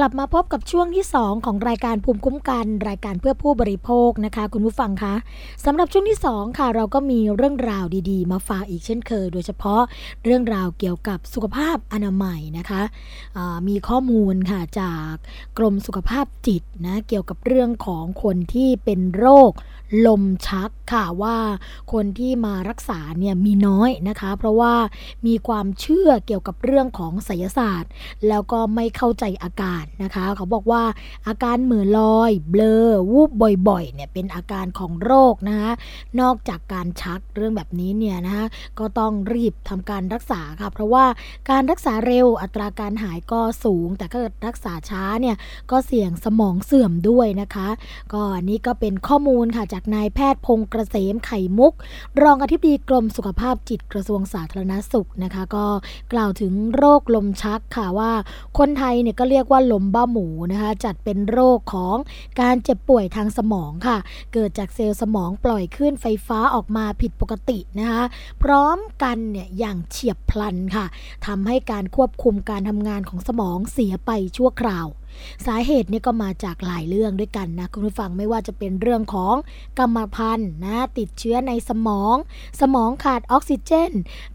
[0.00, 5.14] กลับมาพบกับช่วงที่ 2 ของรายการภูมิคุ้มกัน รายการเพื่อผู้บริโภคนะคะ คุณผู้ฟังคะ
[5.64, 9.82] สำหรับช่วงที่ 2 ค่ะ เราก็มีเรื่องราวดีๆ มาฝากอีกเช่นเคย โดยเฉพาะ
[10.24, 12.82] เรื่องราวเกี่ยวกับสุขภาพอนามัยนะคะ
[13.68, 15.12] มีข้อมูลค่ะจาก
[15.58, 19.50] กรมสุขภาพจิตนะเกี่ยวกับเรื่องของคนที่เป็นโรค
[20.06, 21.36] ลมชักค่ะว่า
[21.92, 24.74] คนที่มารักษาเนี่ยมีน้อยนะคะ เพราะว่า
[25.26, 27.90] มีความเชื่อเกี่ยวกับเรื่องของไสยศาสตร์
[28.28, 30.82] แล้วก็ไม่เข้าใจอาการนะคะ เขาบอกว่า
[31.28, 33.30] อาการเหมือลอย เบลอวูบ
[33.68, 35.72] บ่อยๆเนี่ยเป็นอาการของโรคนะคะ
[36.20, 38.46] นอกจากการชักเรื่องแบบนี้เนี่ยนะคะ
[38.78, 41.04] ก็ต้องรีบทำการรักษาค่ะเพราะว่า
[41.50, 45.36] การรักษาเร็วอัตราการหายก็สูง แต่ถ้าเกิดรักษาช้าเนี่ย
[45.70, 47.68] ก็เสี่ยงสมองเสื่อมด้วยนะคะ
[48.12, 51.72] ก็อันนี้ก็เป็นข้อมูลค่ะจากนายแพทย์พงกระเสมไข่มุก
[52.22, 55.66] รองอธิบดีกรมสุขภาพจิตกระทรวงสาธารณสุขนะคะ ก็
[56.12, 58.12] กล่าวถึงโรคลมชักค่ะว่า
[58.58, 61.96] คนไทยเนี่ยก็เรียกว่าลมบ้าหมูนะคะจัดเป็นโรคของ
[62.40, 63.98] การเจ็บป่วยทางสมองค่ะ
[64.32, 68.02] เกิดจากเซลล์สมองปล่อยขึ้นไฟฟ้าออกมาผิดปกตินะคะ
[68.42, 70.86] พร้อมกันเนี่ยอย่างเฉียบพลันค่ะ
[71.26, 74.86] ทำให้การควบคุมการทำงานของสมองเสียไปชั่วคราว
[75.46, 79.34] สาเหตุนี่ก็มาจากหลายเรื่องด้วยกันนะคุณผู้ฟังไม่ว่าจะเป็นเรื่องของ
[79.78, 82.16] กรรมพันธุ์นะติดเชื้อในสมอง
[82.60, 83.92] สมองขาดออกซิเจน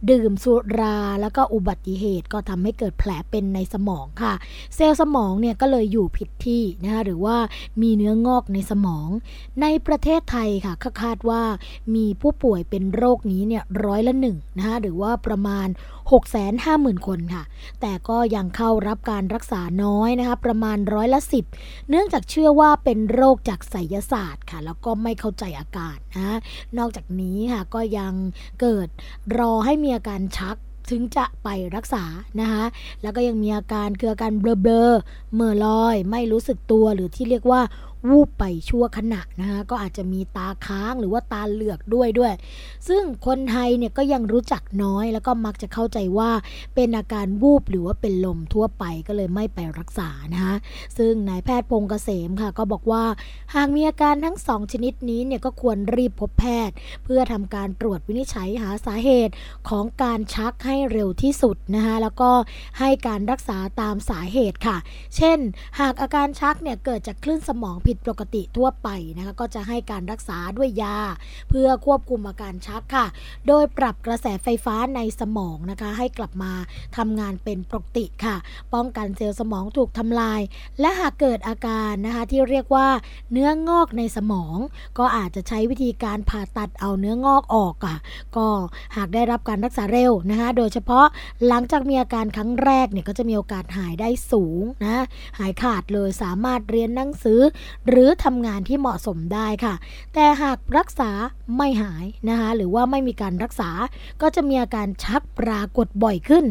[0.10, 4.34] ดื่มสุราแล้วก็อุบัติเหตุก็ทำให้เกิดแผลเป็นในสมองค่ะ
[4.76, 7.38] เซลล์สมองเนี่ยก็เลยอยู่ผิดที่นะคะหรือว่า
[7.82, 9.08] มีเนื้องอกในสมอง
[9.62, 11.42] ในประเทศไทยค่ะคาดว่า
[11.96, 15.68] มีผู้ป่วยเป็นโรคนี้เนี่ยร้อยละหนึ่งนะคะหรือว่าประมาณ
[16.12, 17.44] 650,000 คนค่ะ
[17.82, 21.46] แต่ก็ยังเข้ารับการรักษาน้อยนะคะ ประมาณร้อยละสิบ
[21.90, 26.38] เนื่องจากเชื่อว่าเป็นโรคจากไสยศาสตร์ค่ะ แล้วก็ไม่เข้าใจอาการนะ
[26.78, 28.14] นอกจากนี้ค่ะก็ยัง
[28.62, 28.88] เกิด
[29.38, 30.58] รอให้มีอาการชัก
[30.90, 32.04] ถึงจะไปรักษา
[32.40, 32.64] นะคะ
[33.02, 37.62] แล้วก็ยังมีอาการคืออาการเบลอๆเมื่อลอย ไม่รู้สึกตัวหรือที่เรียกว่า
[38.10, 42.34] วูบไปชั่วขณะนะคะก็อาจจะมีตาค้างหรือว่าตาเหลือกด้วยด้วย
[42.88, 46.32] ซึ่งคนไทยเนี่ยก็ยังรู้จักน้อยแล้วก็มักจะเข้าใจว่า
[46.76, 50.56] เป็นอาการวูบหรือว่าเป็นลมทั่วไปก็เลยไม่ไปรักษานะคะ
[50.98, 53.04] ซึ่งนายแพทย์พงเกษมค่ะ ก็บอกว่า
[53.54, 59.34] หากมีอาการทั้งสองชนิดนี้เนี่ยก็ควรรีบพบแพทย์ เพื่อทำการตรวจวินิจฉัยหาสาเหตุ
[59.70, 62.32] ของการชักให้เร็วที่สุดนะคะแล้วก็
[62.80, 64.78] ให้การรักษาตามสาเหตุค่ะ
[65.16, 65.40] เช่น
[65.80, 70.98] หากอาการชักเนี่ยเกิดจากคลื่นสมองผิดปกติทั่วไปนะคะก็จะให้การรักษาด้วยยา
[71.50, 73.06] เพื่อควบคุมอาการชักค่ะ
[73.48, 76.52] โดยปรับกระแสไฟฟ้าในสมองนะคะ ให้กลับมา
[76.98, 78.36] ทำงานเป็นปกติค่ะ
[78.74, 80.42] ป้องกันเซลล์สมองถูกทำลาย
[80.80, 82.88] และหากเกิดอาการนะคะที่เรียกว่า
[83.32, 84.58] เนื้องอกในสมอง
[85.00, 87.98] ก็อาจจะใช้วิธีการผ่าตัดเอาเนื้องอกออกอะ
[88.38, 88.48] ก็
[88.98, 91.06] หากได้รับการรักษาเร็วนะคะโดยเฉพาะ
[91.48, 95.04] หลังจากมีอาการครั้งแรกเนี่ยก็จะมีโอกาสหายได้สูงนะ
[95.40, 97.40] หายขาดเลยสามารถเรียนหนังสือ
[97.90, 99.74] หรือทำงานที่เหมาะสมได้ค่ะ
[100.14, 101.10] แต่หากรักษา
[101.56, 103.70] ไม่หายนะคะหรือว่าไม่มีการรักษา
[104.22, 106.46] ก็จะมีอาการชักปรากฏบ่อยขึ้น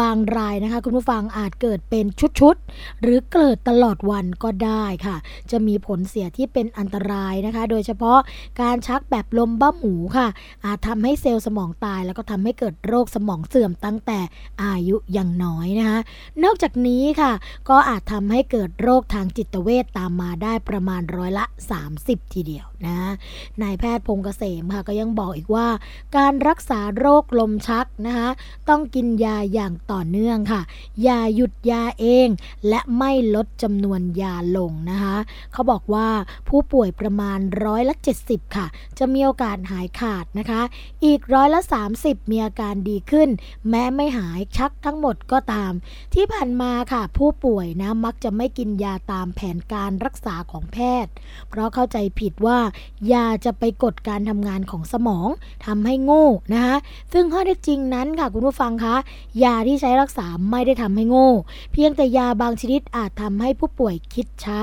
[0.00, 2.06] บางรายนะคะคุณผู้ฟังอาจเกิดเป็น
[2.40, 5.16] ชุดๆหรือเกิดตลอดวันก็ได้ค่ะ
[5.50, 8.18] จะมีผลเสียที่เป็นอันตรายนะคะ โดยเฉพาะ
[8.60, 10.28] การชักแบบลมบ้าหมูค่ะ
[10.64, 14.18] อาจทำให้เซลล์สมองตาย แล้วก็ทำให้เกิดโรคสมองเสื่อมตั้งแต่
[14.62, 15.98] อายุยังน้อยนะคะ
[16.44, 17.32] นอกจากนี้ค่ะ
[17.68, 21.44] ก็อาจทำให้เกิดโรคทางจิตเวทตามมาได้ประมาณร้อยละ
[21.88, 22.98] 30 ทีเดียวนะ
[23.62, 25.66] นายแพทย์พงเกษมค่ะก็ยังบอกอีกว่า
[26.16, 28.28] การรักษาโรคลมชักนะคะ
[28.68, 30.62] ต้องกินยาอย่างต่อเนื่องค่ะ
[31.02, 32.28] อย่าหยุดยาเอง
[32.68, 35.16] และไม่ลดจำนวนยาลงนะคะ
[35.52, 36.08] เขาบอกว่า
[36.48, 37.94] ผู้ป่วยประมาณร้อยละ
[38.24, 38.66] 70 ค่ะ
[38.98, 40.62] จะมีโอกาสหายขาดนะคะ
[41.04, 41.60] อีกร้อยละ
[41.96, 43.28] 30 มีอาการดีขึ้น
[43.68, 45.72] แม้ไม่หายชักทั้งหมดก็ตาม
[46.14, 51.12] ที่ผ่านมาค่ะ ผู้ป่วยนะมักจะไม่กินยาตามแผนการรักษาของแพทย์
[51.48, 52.58] เพราะเข้าใจผิดว่า
[53.12, 55.28] ยาจะไปกดการทำงานของสมอง
[55.66, 56.76] ทำให้โง่นะคะ
[57.12, 58.96] ซึ่งข้อเท็จจริงนั้นค่ะคุณผู้ฟังคะ
[59.42, 61.30] ยาที่ใช้รักษาไม่ได้ทำให้โง่
[61.72, 64.60] เพียงแต่ยาบางชนิดอาจทำให้ผู้ป่วยคิดช้า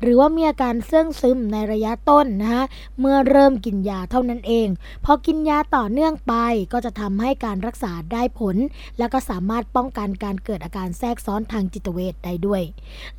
[0.00, 2.64] หรือว่ามีอาการเสื่องซึมในระยะต้นนะคะ
[3.00, 4.68] เมื่อเริ่มกินยาเท่านั้นเอง
[5.04, 6.34] พอกินยาต่อเนื่องไป
[6.72, 8.56] ก็จะทำให้การรักษาได้ผล
[8.98, 12.62] และก็สามารถป้องกันการเกิดอาการแทรกซ้อนทางจิตเวชได้ด้วย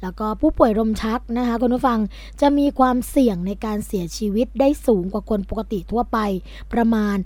[0.01, 1.99] แล้วก็ผู้ป่วยลมชักนะคะคุณผู้ฟัง
[2.41, 6.17] จะมีความเสี่ยงในการเสียชีวิตได้สูงกว่าคนปกติทั่วไป
[6.73, 7.17] ประมาณ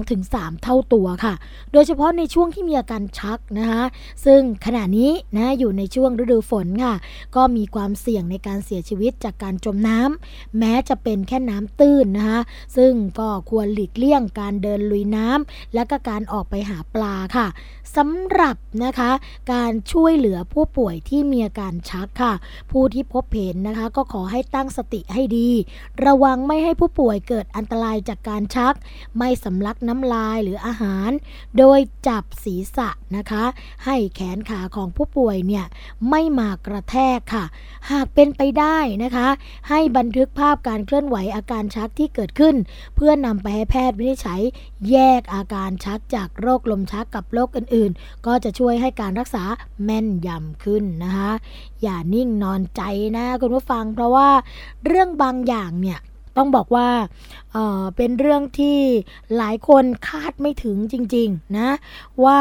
[0.00, 1.34] 2-3 เท่าตัวค่ะ
[1.72, 3.82] โดยเฉพาะในช่วงที่มีอาการชักนะคะ
[4.24, 6.94] ซึ่งขณะนี้นะอยู่ในช่วงฤดูฝนค่ะ
[7.36, 12.40] ก็มีความเสี่ยงในการเสียชีวิตจากการจมน้ำแม้จะเป็นแค่น้ำตื้นนะคะ
[12.76, 17.46] ซึ่งก็ควรหลีกเลี่ยงการเดินลุยน้ำและก็การออกไปหาปลาค่ะ
[17.96, 19.10] สำหรับนะคะ
[19.52, 22.32] การช่วยเหลือผู้ป่วยที่มีอาการชักค่ะ
[22.70, 25.50] ผู้ที่พบเห็นนะคะ ก็ขอให้ตั้งสติให้ดี
[26.04, 28.74] ระวังไม่ให้ผู้ป่วยเกิดอันตรายจากการชัก
[29.18, 31.10] ไม่สำลักน้ำลายหรืออาหาร
[31.58, 33.44] โดยจับศีรษะนะคะ
[33.84, 35.64] ให้แขนขาของผู้ป่วยเนี่ย
[36.10, 37.44] ไม่มากระแทกค่ะ
[37.90, 39.28] หากเป็นไปได้นะคะ
[39.68, 42.56] ให้บันทึกภาพการเคลื่อนไหวอาการชักที่เกิดขึ้น
[42.96, 44.42] เพื่อนำไปให้แพทย์วินิจฉัย
[44.90, 49.44] แยกอาการชักจากโรคลมชักกับโรคอื่น ๆ ก็จะช่วยให้การรักษา
[49.84, 51.30] แม่นยำขึ้นนะคะ
[51.82, 52.82] อย่านิ่งนอนใจ
[53.16, 54.17] นะคุณผู้ฟังเพราะว่า
[54.86, 55.98] เรื่องบางอย่างเนี่ย
[56.36, 56.88] ต้องบอกว่า
[57.52, 58.78] เเป็นเรื่องที่
[59.36, 61.70] หลายคนคาดไม่ถึงจริงๆนะ
[62.24, 62.40] ว่า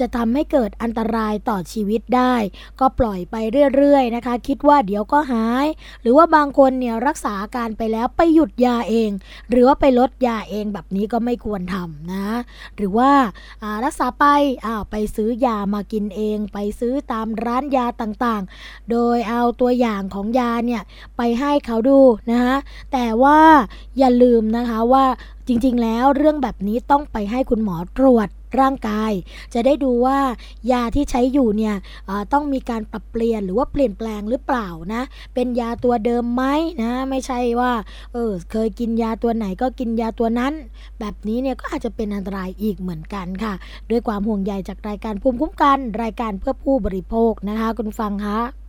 [0.00, 2.34] จะทำให้เกิดอันตรายต่อชีวิตได้
[2.80, 3.36] ก็ปล่อยไป
[3.76, 5.66] เรื่อยๆนะคะ คิดว่าเดี๋ยวก็หาย
[6.02, 9.10] หรือว่าบางคนเนี่ยรักษาอาการไปแล้วไปหยุดยาเอง
[9.50, 12.26] หรือว่าไปลดยาเองแบบนี้ก็ไม่ควรทำนะ
[12.76, 13.10] หรือว่า
[13.84, 14.24] รักษาไป
[14.90, 20.82] ไปซื้อยามากินเอง ไปซื้อตามร้านยาต่างๆ โดยเอาตัวอย่างของยาเนี่ย
[21.16, 22.00] ไปให้เขาดู
[22.30, 22.56] นะคะ
[22.92, 23.40] แต่แต่ว่า
[23.98, 25.04] อย่าลืมนะคะว่า
[25.46, 28.28] จริงๆ แล้วเรื่องแบบนี้ต้องไปให้คุณหมอตรวจ
[28.60, 29.12] ร่างกาย
[29.54, 30.18] จะได้ดูว่า
[30.70, 31.74] ยาที่ใช้อยู่เนี่ย
[32.32, 35.02] ต้องมีการปรับเปลี่ยนหรือว่าเปลี่ยนแปลงหรือเปล่านะ
[35.34, 36.44] เป็นยาตัวเดิมไหม
[36.82, 37.72] นะ ไม่ใช่ว่า
[38.12, 40.52] เออเคยกินยาตัวไหนก็กินยาตัวนั้น
[41.00, 43.54] แบบนี้เนี่ยก็อาจจะเป็นอันตรายอีกเหมือนกันค่ะ
[43.90, 48.63] ด้วยความห่วงใยจากรายการภูมิคุ้มกัน รายการเพื่อผู้บริโภคนะคะ คุณฟังคะ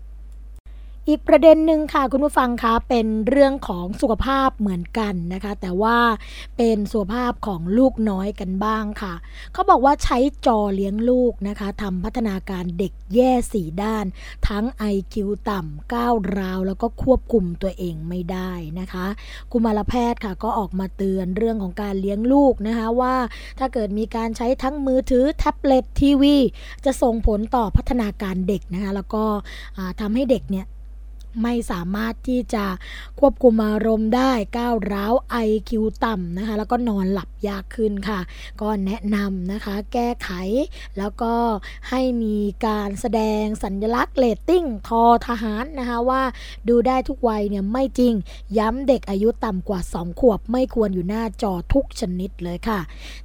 [1.10, 5.98] อีกประเด็นหนึ่งค่ะคุณผู้ฟังคะเป็นเรื่องของสุขภาพเหมือนกันนะคะ แต่ว่า
[6.58, 9.14] เป็นสุขภาพของลูกน้อยกันบ้างค่ะ
[9.54, 14.06] เขาบอกว่าใช้จอเลี้ยงลูกนะคะทำพัฒนาการเด็กแย่สี่ด้าน
[14.48, 15.16] ทั้ง IQ
[15.50, 19.06] ต่ำก้าวร้าว แล้วก็ควบคุมตัวเองไม่ได้นะคะ
[19.52, 23.16] กุมารแพทย์ค่ะก็ออกมาเตือนเรื่องของการเลี้ยงลูกนะคะว่า
[23.60, 26.36] ถ้าเกิดมีการใช้ทั้งมือถือแท็บเล็ตทีวี
[26.86, 29.24] จะส่งผลต่อพัฒนาการเด็กนะคะแล้วก็
[30.02, 30.68] ทำให้เด็กเนี่ย
[31.42, 32.66] ไม่สามารถที่จะ
[33.20, 35.38] ควบคุมอารมณ์ได้ก้าวร้าวไอ
[35.70, 38.20] คิวต่ำนะคะแล้วก็นอนหลับยากขึ้นค่ะ
[38.62, 40.30] ก็แนะนำนะคะแก้ไข
[40.98, 41.34] แล้วก็
[41.90, 46.24] ให้มีการแสดงสัญลักษณ์เลตติ้ง ท ทหารนะคะว่า
[46.70, 48.14] ดูได้ทุกวัยเนี่ยไม่จริง
[48.58, 52.80] ย้ำเด็กอายุต่ำกว่า 2 ขวบ ไม่ควรอยู่หน้าจอทุกชนิดเลยค่ะ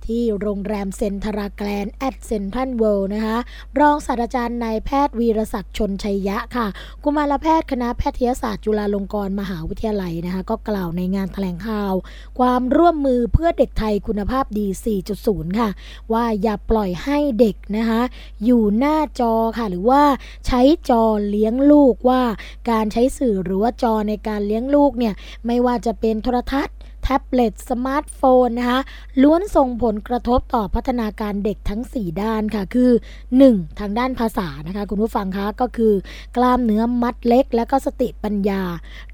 [0.06, 3.38] ที่โรงแรม Centara Grand at CentralWorld นะคะ
[3.80, 6.66] รองศาสตราจารย์นายแพทย์วีระศักดิ์ชลไชยะค่ะ
[7.02, 11.94] กุมารแพทย์คณะแพทยศาสตร์จุฬาลงกรณ์มหาวิทยาลัยนะคะก็กล่าวในงานแถลงข่าว
[12.38, 14.66] ความร่วมมือเพื่อเด็กไทยคุณภาพดี
[15.12, 15.70] 4.0 ค่ะ
[16.12, 18.02] ว่าอย่าปล่อยให้เด็กนะคะ
[18.44, 20.02] อยู่หน้าจอค่ะ หรือว่า
[20.46, 22.22] ใช้จอเลี้ยงลูกว่า
[22.70, 25.14] การใช้สื่อหรือว่าจอในการเลี้ยงลูกเนี่ย
[25.46, 28.80] ไม่ว่าจะเป็นโทรทัศน์ แท็บเล็ต สมาร์ทโฟนนะคะ
[29.22, 32.90] ล้วนส่งผลกระทบต่อพัฒนาการเด็กทั้ง 4 ด้านค่ะ คือ
[33.34, 33.78] 1.
[33.80, 35.94] ทางด้านภาษานะคะคุณผู้ฟังคะก็คือ
[36.36, 38.62] กล้ามเนื้อมัดเล็ก และก็สติปัญญา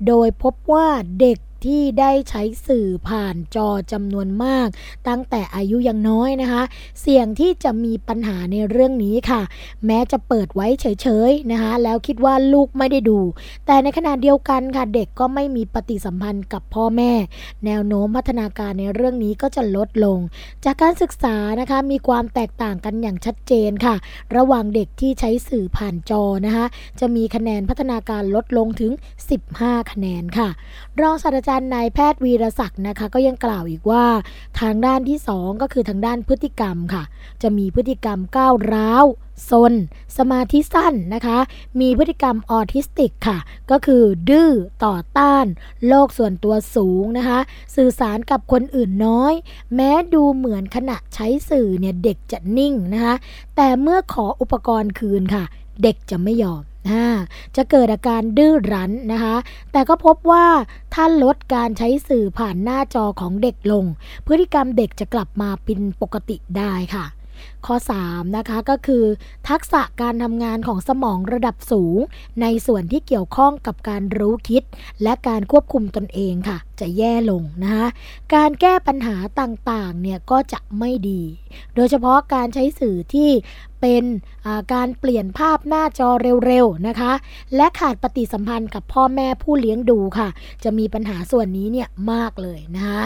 [0.07, 0.87] โดยพบว่า
[1.21, 4.69] เด็กที่ได้ใช้สื่อผ่านจอจำนวนมาก
[5.09, 6.63] ตั้งแต่อายุยังน้อยนะคะ
[7.01, 9.43] เสี่ยงที่จะมีปัญหาในเรื่องนี้ค่ะ
[9.87, 13.19] แม้จะเปิดไว้เฉยๆนะคะ แล้วคิดว่าลูกไม่ได้ดู
[13.67, 17.13] แต่ในขณะเดียวกันค่ะเด็กก็ไม่มีปฏิสัมพันธ์กับพ่อแม่
[17.67, 20.19] แนวโน้มพัฒนาการในเรื่องนี้ก็จะลดลง
[20.65, 23.95] จากการศึกษานะคะมีความแตกต่างกันอย่างชัดเจนค่ะ
[24.37, 26.67] ระหว่างเด็กที่ใช้สื่อผ่านจอนะคะ
[27.01, 28.93] จะมีคะแนนพัฒนาการลดลงถึง
[29.41, 30.49] 15 คะแนนค่ะ
[31.01, 34.05] รองศาสตราจารย์นายแพทย์วีรศักดิ์นะคะ ก็ยังกล่าวอีกว่า
[34.61, 37.03] ทางด้านที่ 2 ก็คือทางด้านพฤติกรรมค่ะ
[37.43, 39.05] จะมีพฤติกรรมก้าวร้าว
[39.51, 39.75] ซน
[40.17, 41.39] สมาธิสั้นนะคะ
[41.81, 43.39] มีพฤติกรรมออทิสติกค่ะ
[43.71, 44.51] ก็คือดื้อ
[44.85, 45.47] ต่อต้าน
[45.89, 47.39] โลกส่วนตัวสูงนะคะ
[47.77, 49.35] สื่อสารกับคนอื่นน้อย
[49.75, 53.15] แม้ดูเหมือนขณะใช้สื่อเนี่ยเด็กจะนิ่งนะคะ
[53.57, 55.45] แต่เมื่อขออุปกรณ์คืนค่ะ
[55.83, 56.63] เด็กจะไม่ยอม
[57.57, 59.37] จะเกิดอาการดื้อรั้นนะคะ
[59.73, 60.47] แต่ก็พบว่า
[60.95, 63.85] ถ้าลดการใช้สื่อผ่านหน้าจอของเด็กลง
[64.27, 67.07] พฤติกรรมเด็กจะกลับมาเป็นปกติได้ค่ะ
[67.67, 67.77] ข้อ
[68.07, 69.05] 3 นะคะก็คือ
[69.49, 71.99] ทักษะการทำงานของสมองระดับสูง
[72.43, 74.63] ในส่วนที่เกี่ยวข้องกับการรู้คิด
[75.03, 77.87] และการควบคุมตนเองค่ะ จะแย่ลงนะคะ
[78.35, 81.23] การแก้ปัญหาต่างๆเนี่ยก็จะไม่ดี
[81.75, 83.31] โดยเฉพาะการใช้สื่อที่
[83.87, 84.09] เป็น
[84.75, 86.09] การเปลี่ยนภาพหน้าจอ
[86.47, 87.13] เร็วๆนะคะ
[87.57, 90.29] และขาดปฏิสัมพันธ์กับพ่อแม่ผู้เลี้ยงดูค่ะ
[90.65, 93.03] จะมีปัญหาส่วนนี้เนี่ยมากเลยนะคะ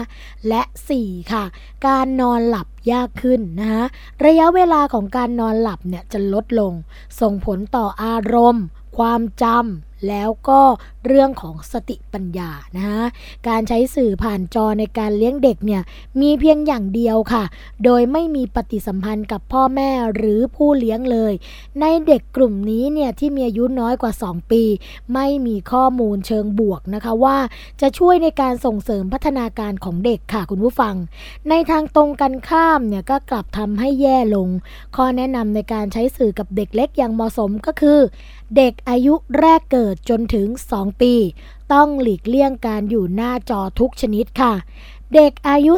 [0.47, 0.61] และ
[0.97, 1.43] 4 ค่ะ
[1.87, 3.83] การนอนหลับยากขึ้นนะคะ
[4.25, 6.73] ระยะเวลาของการนอนหลับเนี่ยจะลดลง
[7.21, 8.65] ส่งผลต่ออารมณ์
[8.97, 10.61] ความจำแล้วก็
[11.07, 13.03] เรื่องของสติปัญญานะฮะ
[13.47, 15.81] การใช้สื่อผ่านจอในการเลี้ยงเด็กเนี่ย
[16.21, 17.43] มีเพียงอย่างเดียวค่ะ
[17.83, 21.33] โดยไม่มีปฏิสัมพันธ์กับพ่อแม่หรือผู้เลี้ยงเลย
[21.81, 24.63] ในเด็กกลุ่มนี้เนี่ยที่มีอายุน้อยกว่า 2 ปี
[25.13, 27.37] ไม่มีข้อมูลเชิงบวกนะคะว่า
[27.81, 30.95] จะช่วยในการส่งเสริมพัฒนาการของเด็กค่ะคุณผู้ฟัง
[31.49, 34.49] ในทางตรงกันข้ามเนี่ยก็กลับทำให้แย่ลง
[34.95, 37.99] ข้อแนะนำในการใช้สื่อกับเด็กเล็กอย่างเหมาะสมก็คือ
[38.57, 41.13] เด็กอายุแรกเกิดจนถึง 2ปี
[41.73, 44.53] ต้องหลีกเลี่ยงการอยู่หน้าจอทุกชนิดค่ะ
[45.15, 45.73] เด็กอายุ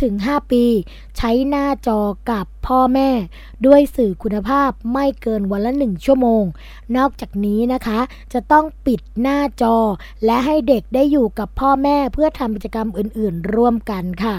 [0.00, 0.64] 2-5 ปี
[1.16, 2.00] ใช้หน้าจอ
[2.30, 3.10] กับพ่อแม่
[3.66, 6.44] ด้วยสื่อคุณภาพไม่เกินวันละหนึ่งชั่วโมง
[6.96, 8.00] นอกจากนี้นะคะ
[8.32, 9.76] จะต้องปิดหน้าจอ
[10.24, 14.36] และให้เด็กได้อยู่กับพ่อแม่เพื่อทำกิจกรรมอื่นๆ ร่วมกันค่ะ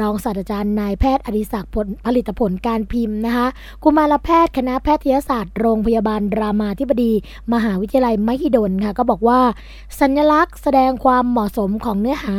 [0.00, 3.46] รองศาสตราจารย์นายแพทย์อดิศักดิ์ผลผลิตผลการพิมพ์นะคะ
[3.82, 7.12] กุมารแพทย์คณะแพทยศาสตร์โรงพยาบาลรามาธิบดี
[7.52, 9.40] มหาวิทยาลัยมหิดลค่ะก็บอกว่า
[10.00, 12.36] สัญลักษณ์แสดงความเหมาะสมของเนื้อหา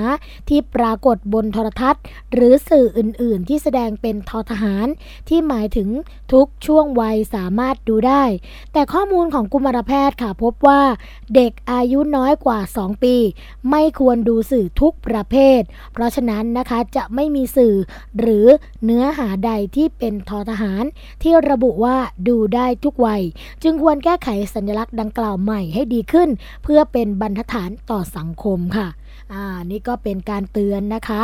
[0.49, 2.01] ที่ปรากฏบนโทรทัศน์
[2.33, 4.87] หรือสื่ออื่น ๆ ที่แสดงเป็นทอทหาร
[5.29, 5.89] ที่หมายถึง
[6.33, 8.23] ทุกช่วงวัยสามารถดูได้
[8.73, 10.81] แต่ข้อมูลของกุมารแพทย์ค่ะพบว่า
[11.35, 13.15] เด็กอายุน้อยกว่า 2 ปี
[13.69, 15.61] ไม่ควรดูสื่อทุกประเภท
[15.93, 17.75] เพราะฉะนั้นนะคะจะไม่มีสื่อ
[18.19, 18.45] หรือ
[18.83, 20.83] เนื้อหาใดที่เป็นทอทหาร
[21.23, 23.21] ที่ระบุว่าดูได้ทุกวัย
[23.63, 26.29] จึงควรแก้ไขสัญลักษณ์ดังกล่าวใหม่ให้ดีขึ้น
[26.63, 28.87] เพื่อเป็นบรรทัดฐานต่อสังคมค่ะ
[29.33, 31.23] อ่านี่ก็เป็นการเตือนนะคะ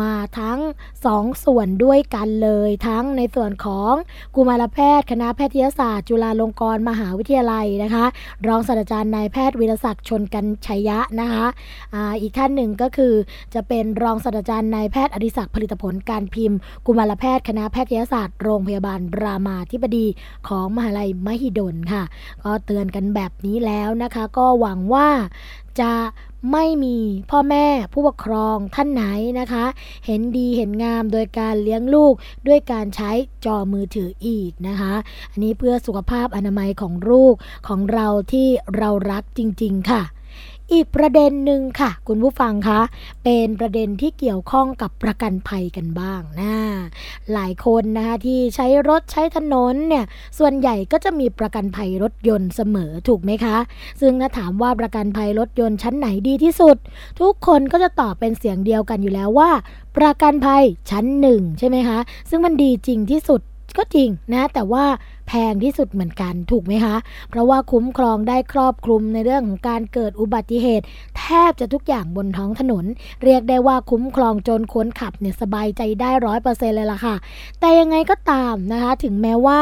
[0.00, 1.06] มาทั้ง2ส
[1.44, 3.92] ส่วนด้วยกันเลย ทั้งในส่วนของ
[4.34, 8.04] กุมารแพทย์ คณะแพทยศาสตร์ จุฬาลงกรณ์มหาวิทยาลัยนะคะ
[8.48, 11.46] รองศาสตราจารย์นายแพทย์วิรศักดิ์ชนกันชัยยะนะคะ
[11.94, 13.14] อ่าอีกท่านหนึ่งก็คือ
[13.54, 20.06] จะเป็นรองศาสตราจารย์นายแพทย์อดิศักดิ์ผลิตผลการพิมพ์ กุมารแพทย์ คณะแพทยศาสตร์โรงพยาบาลรามาธิบดี
[20.48, 22.02] ของมหาลัยมหิดลค่ะ
[22.44, 25.08] ก็เตือนกันแบบนี้แล้วนะคะ ก็หวังว่า
[25.80, 25.92] จะ
[26.52, 26.98] ไม่มี
[27.30, 29.04] พ่อแม่ผู้ปกครองท่านไหน
[29.40, 29.64] นะคะ
[30.06, 32.14] เห็นดีเห็นงามโดยการเลี้ยงลูก
[32.46, 33.10] ด้วยการใช้
[33.44, 34.94] จอมือถืออีกนะคะ
[35.30, 37.34] อันนี้เพื่อสุขภาพอนามัยของลูก
[37.68, 40.02] ของเราที่เรารักจริง ๆ ค่ะ
[40.72, 42.80] อีกประเด็นหนึ่งค่ะ คุณผู้ฟังคะ
[43.24, 46.54] เป็นประเด็นที่เกี่ยวข้องกับประกันภัยกันบ้างนะ
[47.32, 50.04] หลายคนนะคะที่ใช้รถใช้ถนนเนี่ย
[50.38, 53.56] ส่วนใหญ่ก็จะมีประกันภัยรถยนต์เสมอถูกไหมคะ
[54.00, 56.76] ซึ่งถ้าถามว่าประกันภัยรถยนต์ชั้นไหนดีที่สุด
[57.20, 59.50] ทุกคนก็จะตอบเป็นเสียงเดียวกันอยู่แล้วว่า
[59.96, 61.98] ประกันภัยชั้นหนึ่งใช่ไหมคะ
[62.30, 63.40] ซึ่งมันดีจริงที่สุด
[63.78, 64.84] ก็จริงนะแต่ว่า
[65.32, 66.96] แพงที่สุดเหมือนกันถูกไหมคะ
[67.30, 70.84] เพราะว่าคุ้มครองได้ครอบคลุมในเรื่องของการเกิดอุบัติเหตุ
[71.18, 72.84] แทบจะทุกอย่างบนท้องถนน
[73.24, 77.14] เรียกได้ว่าคุ้มครองจนคนขับเนี่ยสบายใจได้ร้อยเปอร์เซ็นต์เลยล่ะค่ะ
[77.60, 79.60] แต่ยังไงก็ตามนะคะ ถึงแม้ว่า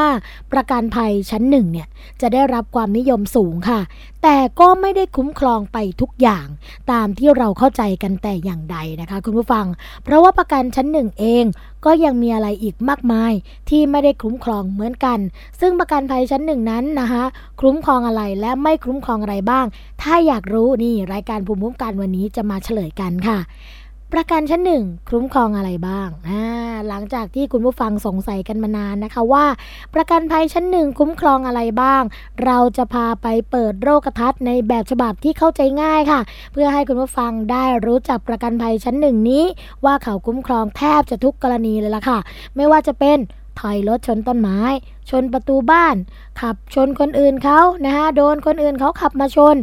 [0.52, 1.88] ประกันภัยชั้นหนึ่งเนี่ย
[2.20, 3.80] จะได้รับความนิยมสูงค่ะ
[4.22, 6.46] แต่ก็ไม่ได้คุ้มครองไปทุกอย่าง
[6.92, 9.66] ตามที่เราเข้าใจกันแต่อย่างใดนะคะ คุณผู้ฟัง
[10.04, 11.44] เพราะว่าประกันชั้นหนึ่งเอง
[11.86, 13.32] ก็ยังมีอะไรอีกมากมาย
[13.68, 15.18] ที่ไม่ได้คุ้มครองเหมือนกัน
[15.60, 17.24] ซึ่งประกันภัยชั้นหนึ่งนั้นนะคะ
[17.60, 19.66] คุ้มครองอะไรและไม่คุ้มครองอะไรบ้าง
[20.02, 23.38] ถ้าอยากรู้นี่รายการภูมิคุ้มกันวันนี้จะมาเฉลยกันค่ะ
[24.14, 26.08] ประกันชั้นหนึ่งคุ้มครองอะไรบ้าง
[26.88, 29.46] หลังจากที่คุณผู้ฟังสงสัยกันมานานนะคะว่า
[29.94, 32.02] ประกันภัยชั้นหนึ่งคุ้มครองอะไรบ้าง
[32.44, 36.20] เราจะพาไปเปิดโรคทัศน์ในแบบฉบับที่เข้าใจง่ายค่ะ
[36.52, 39.44] เพื่อให้คุณผู้ฟังได้รู้จักประกันภัยชั้นหนึ่งนี้
[39.84, 42.18] ว่าเขาคุ้มครองแทบจะทุกกรณีเลยล่ะค่ะ
[42.56, 43.18] ไม่ว่าจะเป็น
[43.60, 44.58] ถอยรถชนต้นไม้
[45.10, 45.96] ชนประตูบ้าน
[46.40, 49.56] ขับชนคนอื่นเขานะคะโดนคนอื่นเขาขับมาชน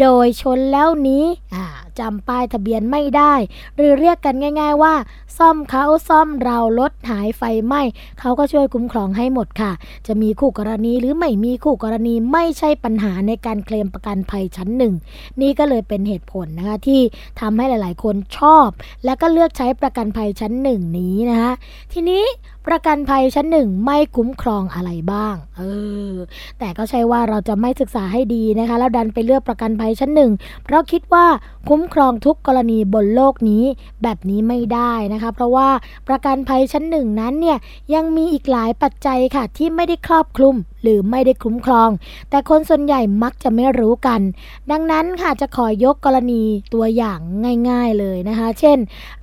[0.00, 1.24] โดยชนแล้วนี้
[1.98, 3.34] จำป้ายทะเบียนไม่ได้
[3.76, 4.94] หรือเรียกกันง่าย ๆว่า
[5.38, 7.82] ซ่อมเขาซ่อมเรารถหายไฟไหม้
[8.20, 9.72] เขาก็ช่วยคุ้มครองให้หมดค่ะ
[10.06, 14.94] จะมีคู่กรณีหรือไม่มีคู่กรณีไม่ใช่ปัญหาในการเคลมประกันภัยชั้นหนึ่ง
[15.40, 17.00] นี่ก็เลยเป็นเหตุผลนะคะที่
[17.40, 18.68] ทำให้หลาย ๆ คนชอบ
[19.04, 21.52] และก็เลือกใช้ประกันภัยชั้นหนึ่งนี้นะคะ
[21.92, 22.24] ทีนี้
[22.66, 25.62] ประกันภัยชั้นหนึ่งไม่คุ้มครองอะไรบ้างเอ
[26.12, 26.14] อ
[26.58, 30.32] แต่ก็ใช่ว่าเราจะไม่ศึกษาให้ดีนะคะ แล้วดันไปเลือกประกันภัยชั้นหนึ่ง
[30.64, 31.26] เพราะคิดว่า
[31.68, 33.64] คุ้มครองทุกกรณีบนโลกนี้
[34.02, 35.68] แบบนี้ไม่ได้นะคะ เพราะว่า
[36.08, 37.58] ประกันภัยชั้นหนึ่งนั้นเนี่ย
[37.94, 41.90] ยังมีอีกหลายปัจจัยค่ะที่ไม่ได้ครอบคลุม หรือไม่ได้คุ้มครอง
[42.30, 44.20] แต่คนส่วนใหญ่มักจะไม่รู้กัน
[44.70, 46.42] ดังนั้นค่ะจะขอยกกรณี
[46.74, 47.18] ตัวอย่าง
[47.70, 48.78] ง่าย ๆเลยนะคะ เช่น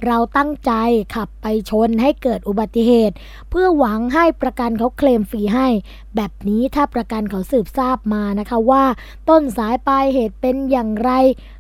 [0.06, 0.72] เราตั้งใจ
[1.16, 3.16] ขับไปชนให้เกิดอุบัติเหตุ
[3.50, 5.68] เพื่อหวังให้ประกันเขาเคลมฟรีให้
[6.16, 8.84] แบบนี้ถ้าประกันเขาสืบทราบมานะคะว่า
[9.30, 11.12] ต้นสายปลายเหตุเป็นอย่างไร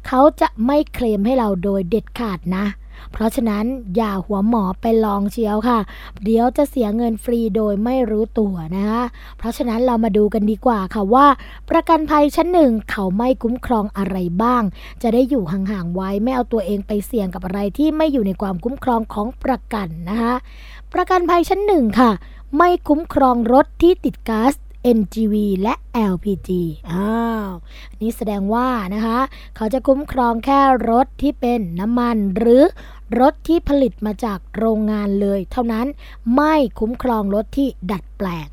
[0.07, 2.65] เขาจะไม่เคลมให้เราโดยเด็ดขาดนะ
[3.11, 5.79] เพราะฉะนั้นอย่าหัวหมอไปลองเชียวค่ะ
[6.23, 9.03] เดี๋ยวจะเสียเงินฟรีโดยไม่รู้ตัวนะคะ
[9.37, 11.25] เพราะฉะนั้นเรามาดูกันดีกว่าค่ะว่า
[11.69, 14.63] ประกันภัยชั้นหนึ่งเขาไม่คุ้มครองอะไรบ้าง
[15.01, 20.33] จะได้อยู่ห่างๆไว้ไม่เอาตัวเองไปเสี่ยงกับอะไรที่ไม่อยู่ในความคุ้มครองของประกันนะคะ
[20.93, 22.11] ประกันภัยชั้นหนึ่งค่ะ
[22.57, 24.53] ไม่คุ้มครองรถที่ติดก๊าซ
[24.97, 25.73] NGV และ
[26.11, 26.49] LPG
[26.91, 27.11] อ้า
[27.47, 27.49] ว
[28.01, 29.19] นี่แสดงว่านะคะ
[29.55, 30.59] เขาจะคุ้มครองแค่
[30.89, 32.63] รถที่เป็นน้ำมันหรือ
[33.19, 35.87] รถที่ผลิตมาจากโรงงานเลย เท่านั้น
[36.35, 38.47] ไม่คุ้มครองรถที่ดัดแปลง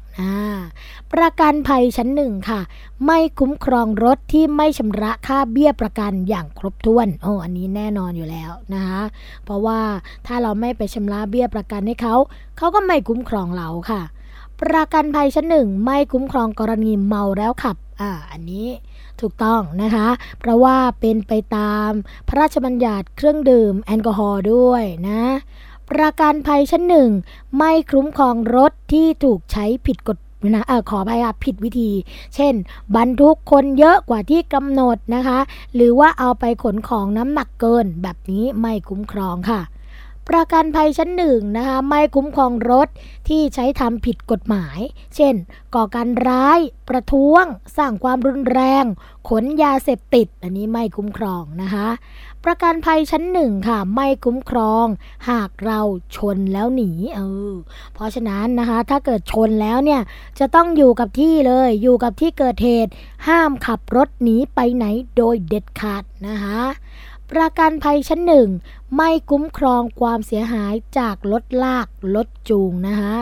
[1.13, 2.61] ประกันภัยชั้นหนึ่งค่ะ
[3.07, 9.03] ไม่คุ้มครองรถที่ไม่ชำระค่าเบี้ยประกันอย่างครบถ้วนโอ้อันนี้แน่นอนอยู่แล้วนะคะ
[9.45, 9.81] เพราะว่า
[10.27, 12.15] ถ้าเราไม่ไปชำระเบี้ยประกันให้เขา
[12.59, 14.03] เขาก็ไม่คุ้มครองเราค่ะ
[14.61, 18.69] ประกันภัยชั้นหนึ่งไม่คุ้มครองกรณีเมาแล้วขับ อ่า อันนี้
[19.21, 21.91] ถูกต้องนะคะ เพราะว่าเป็นไปตาม
[22.29, 25.23] พระราชบัญญัติเครื่องดื่มแอลกอฮอล์ด้วยนะ
[25.91, 27.11] ประกันภัยชั้นหนึ่ง
[27.59, 30.19] ไม่คุ้มครองรถที่ถูกใช้ผิดกฎ
[30.55, 31.91] นะเออขออภัยค่ะผิดวิธี
[32.35, 32.55] เช่น
[32.97, 35.39] บรรทุกคนเยอะกว่าที่กำหนดนะคะ
[35.75, 39.61] หรือว่าเอาไปขนของน้ำหนักเกินแบบนี้ไม่คุ้มครองค่ะ
[40.29, 42.89] ประกันภัยชั้นหนึ่งนะคะไม่คุ้มครองรถ
[43.29, 44.79] ที่ใช้ทำผิดกฎหมาย
[45.17, 45.35] เช่น
[45.75, 47.45] ก่อการร้าย ประท้วง
[47.77, 48.85] สร้างความรุนแรง
[49.29, 51.89] ขนยาเสพติด อันนี้ไม่คุ้มครองนะคะ
[52.45, 54.87] ประกันภัยชั้นหนึ่งค่ะ ไม่คุ้มครอง
[55.31, 55.81] หากเรา
[56.17, 57.21] ชนแล้วหนีเอ
[57.51, 57.53] อ
[57.95, 60.01] เพราะฉะนั้นนะคะถ้าเกิดชนแล้วเนี่ย
[60.39, 62.93] จะต้องอยู่กับที่เลยอยู่กับที่เกิดเหตุ
[63.29, 66.63] ห้ามขับรถหนีไปไหนโดยเด็ดขาดนะคะ
[67.33, 68.49] ประกันภัยชั้นหนึ่ง
[68.97, 73.15] ไม่คุ้มครองความเสียหายจากรถลากรถจูงนะคะ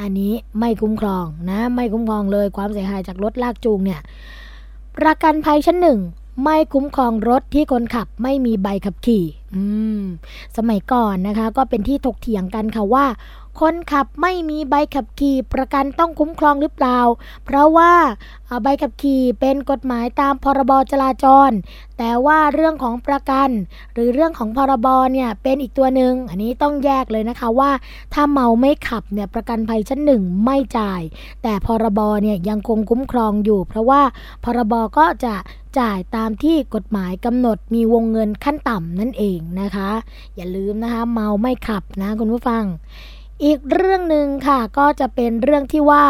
[0.00, 4.00] อันนี้ไม่คุ้มครองนะไม่คุ้มครองเลยความเสียหายจากรถลากจูงเนี่ย
[4.96, 6.00] ประกันภัยชั้นหนึ่ง
[6.44, 9.24] ไม่คุ้มครองรถที่คนขับไม่มีใบขับขี่
[9.54, 9.62] อื
[10.00, 10.02] ม
[10.56, 13.04] สมัยก่อนนะคะ ก็เป็นที่ถกเถียงกันค่ะว่า
[13.60, 16.98] คนขับไม่มีใบขับขี่ประกันต้องคุ้มครองหรือเปล่า
[17.44, 17.92] เพราะว่า
[18.62, 21.50] ใบขับขี่เป็นกฎหมายตามพรบจราจร
[21.98, 23.48] แต่ว่าเรื่องของประกัน
[23.94, 27.70] หรือเรื่องของพรบเนี่ยเป็นอีกตัวหนึ่งอันนี้ต้องแยกเลยนะคะว่า
[28.14, 31.02] ถ้าเมาไม่ขับเนี่ยประกันภัยชั้นหนึ่งไม่จ่าย
[31.42, 34.02] แต่พรบเนี่ยยังคงคุ้มครองอยู่ เพราะว่า
[34.44, 35.34] พรบก็จะ
[35.78, 39.90] จ่ายตามที่กฎหมายกำหนดมีวงเงินขั้นต่ำนั่นเองนะคะ
[40.36, 42.64] อย่าลืมนะคะ เมาไม่ขับนะคุณผู้ฟัง
[43.44, 46.04] อีกเรื่องหนึ่งค่ะก็จะเป็นเรื่องที่ว่า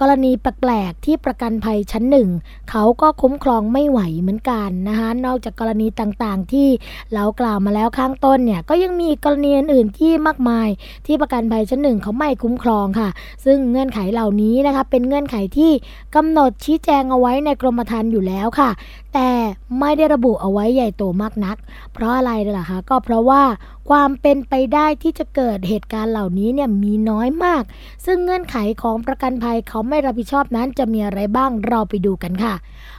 [0.00, 2.28] กรณีแปลกๆที่ประกันภัยชั้นหนึ่ง
[2.70, 6.68] เขาก็คุ้มครองไม่ไหวเหมือนกันนะคะนอกจากกรณีต่างๆ ที่
[7.14, 10.68] เรากล่าวมาแล้วข้างต้นเนี่ยก็ยังมีกรณีอื่นๆที่มากมาย
[11.06, 13.08] ที่ประกันภัยชั้นหนึ่งเขาไม่คุ้มครองค่ะ
[13.44, 15.72] ซึ่งเงื่อนไขเหล่านี้นะคะเป็นเงื่อนไขที่
[16.14, 18.70] กำหนดชี้แจงเอาไว้ในกรมธรรม์อยู่แล้วค่ะ
[19.18, 19.34] แต่
[19.80, 21.56] ไม่ได้ระบุเอาไว้ใหญ่โตมากนัก
[21.92, 23.42] เพราะอะไรล่ะคะก็เพราะว่า
[23.90, 27.62] ความเป็นไปได้ที่จะเกิดเหตุการณ์เหล่านี้เนี่ยมีน้อยมาก
[28.04, 32.54] ซึ่งเงื่อนไขของประกันภัยเขาไม่รับผิดชอบนั้นจะมีอะไรบ้างเราไปดูกันค่ะ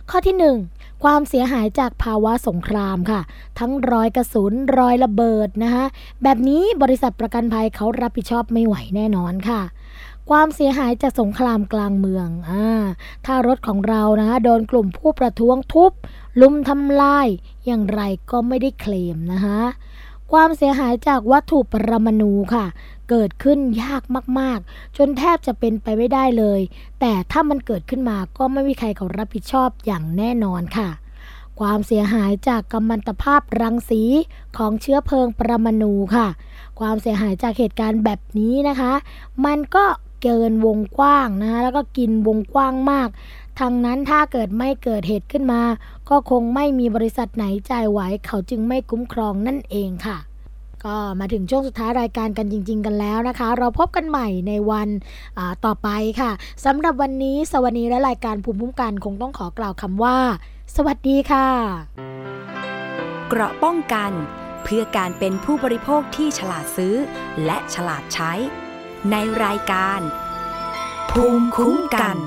[0.10, 0.36] ข้อที่
[0.72, 3.22] 1 ความเสียหายจากภาวะสงครามค่ะ
[3.60, 5.86] ทั้งรอยกระสุนรอยระเบิดนะคะ
[6.24, 9.62] แบบนี้บริษัทประกันภัยเขารับผิดชอบไม่ไหวแน่นอนค่ะ
[10.30, 12.68] ความเสียหายจากสงครามกลางเมืองอ่า
[13.26, 15.92] ถ้ารถของเรานะคะโดนกลุ่มผู้ประท้วงทุบ
[16.42, 17.28] ลุมทำลาย
[17.66, 18.02] อย่างไร
[18.32, 19.62] ก็ไม่ได้เคลมนะคะ
[20.32, 22.66] ความเสียหายจากวัตถุปรมาณูค่ะ
[23.10, 24.04] เกิดขึ้นยาก
[24.40, 26.62] มาก ๆ จนแทบจะเป็นไปไม่ได้เลย
[27.00, 30.90] แต่ถ้ามันเกิดขึ้นมาก็ไม่มีใครเขารับผิดชอบอย่างแน่นอนค่ะ
[31.60, 34.04] ความเสียหายจากกัมมันตภาพรังสี
[34.58, 36.28] ของเชื้อเพลิงปรมาณูค่ะ
[36.80, 38.94] ความเสียหายจากเหตุการณ์แบบนี้นะคะ
[39.46, 39.86] มันก็
[40.22, 43.10] เกินวงกว้างนะแล้วก็กินวงกว้างมาก
[43.60, 45.62] ทางนั้นถ้าเกิดไม่เกิดเหตุขึ้นมา
[46.10, 50.18] ก็คงไม่มีบริษัทไหนจ่ายไหวเขาจึงไม่คุ้มครองนั่นเองค่ะ
[50.86, 54.90] ก็มาถึงช่วงสุดท้ายรายการกันจริง ๆ กันแล้วนะคะ เราพบกันใหม่ในวัน
[55.66, 55.90] ต่อไป
[56.22, 56.32] ค่ะ
[56.66, 60.18] สำหรับวันนี้สวัสดีและรายการภูมิคุ้มกันคงต้องขอกล่าวคำว่า
[60.76, 61.48] สวัสดีค่ะ
[63.28, 64.12] เกราะป้องกัน
[64.64, 66.96] เพื่อการเป็นผู้บริโภคที่ฉลาดซื้อ
[67.46, 68.34] และฉลาดใช้
[69.12, 70.02] ในรายการ
[71.12, 72.18] ภูมิคุ้มกัน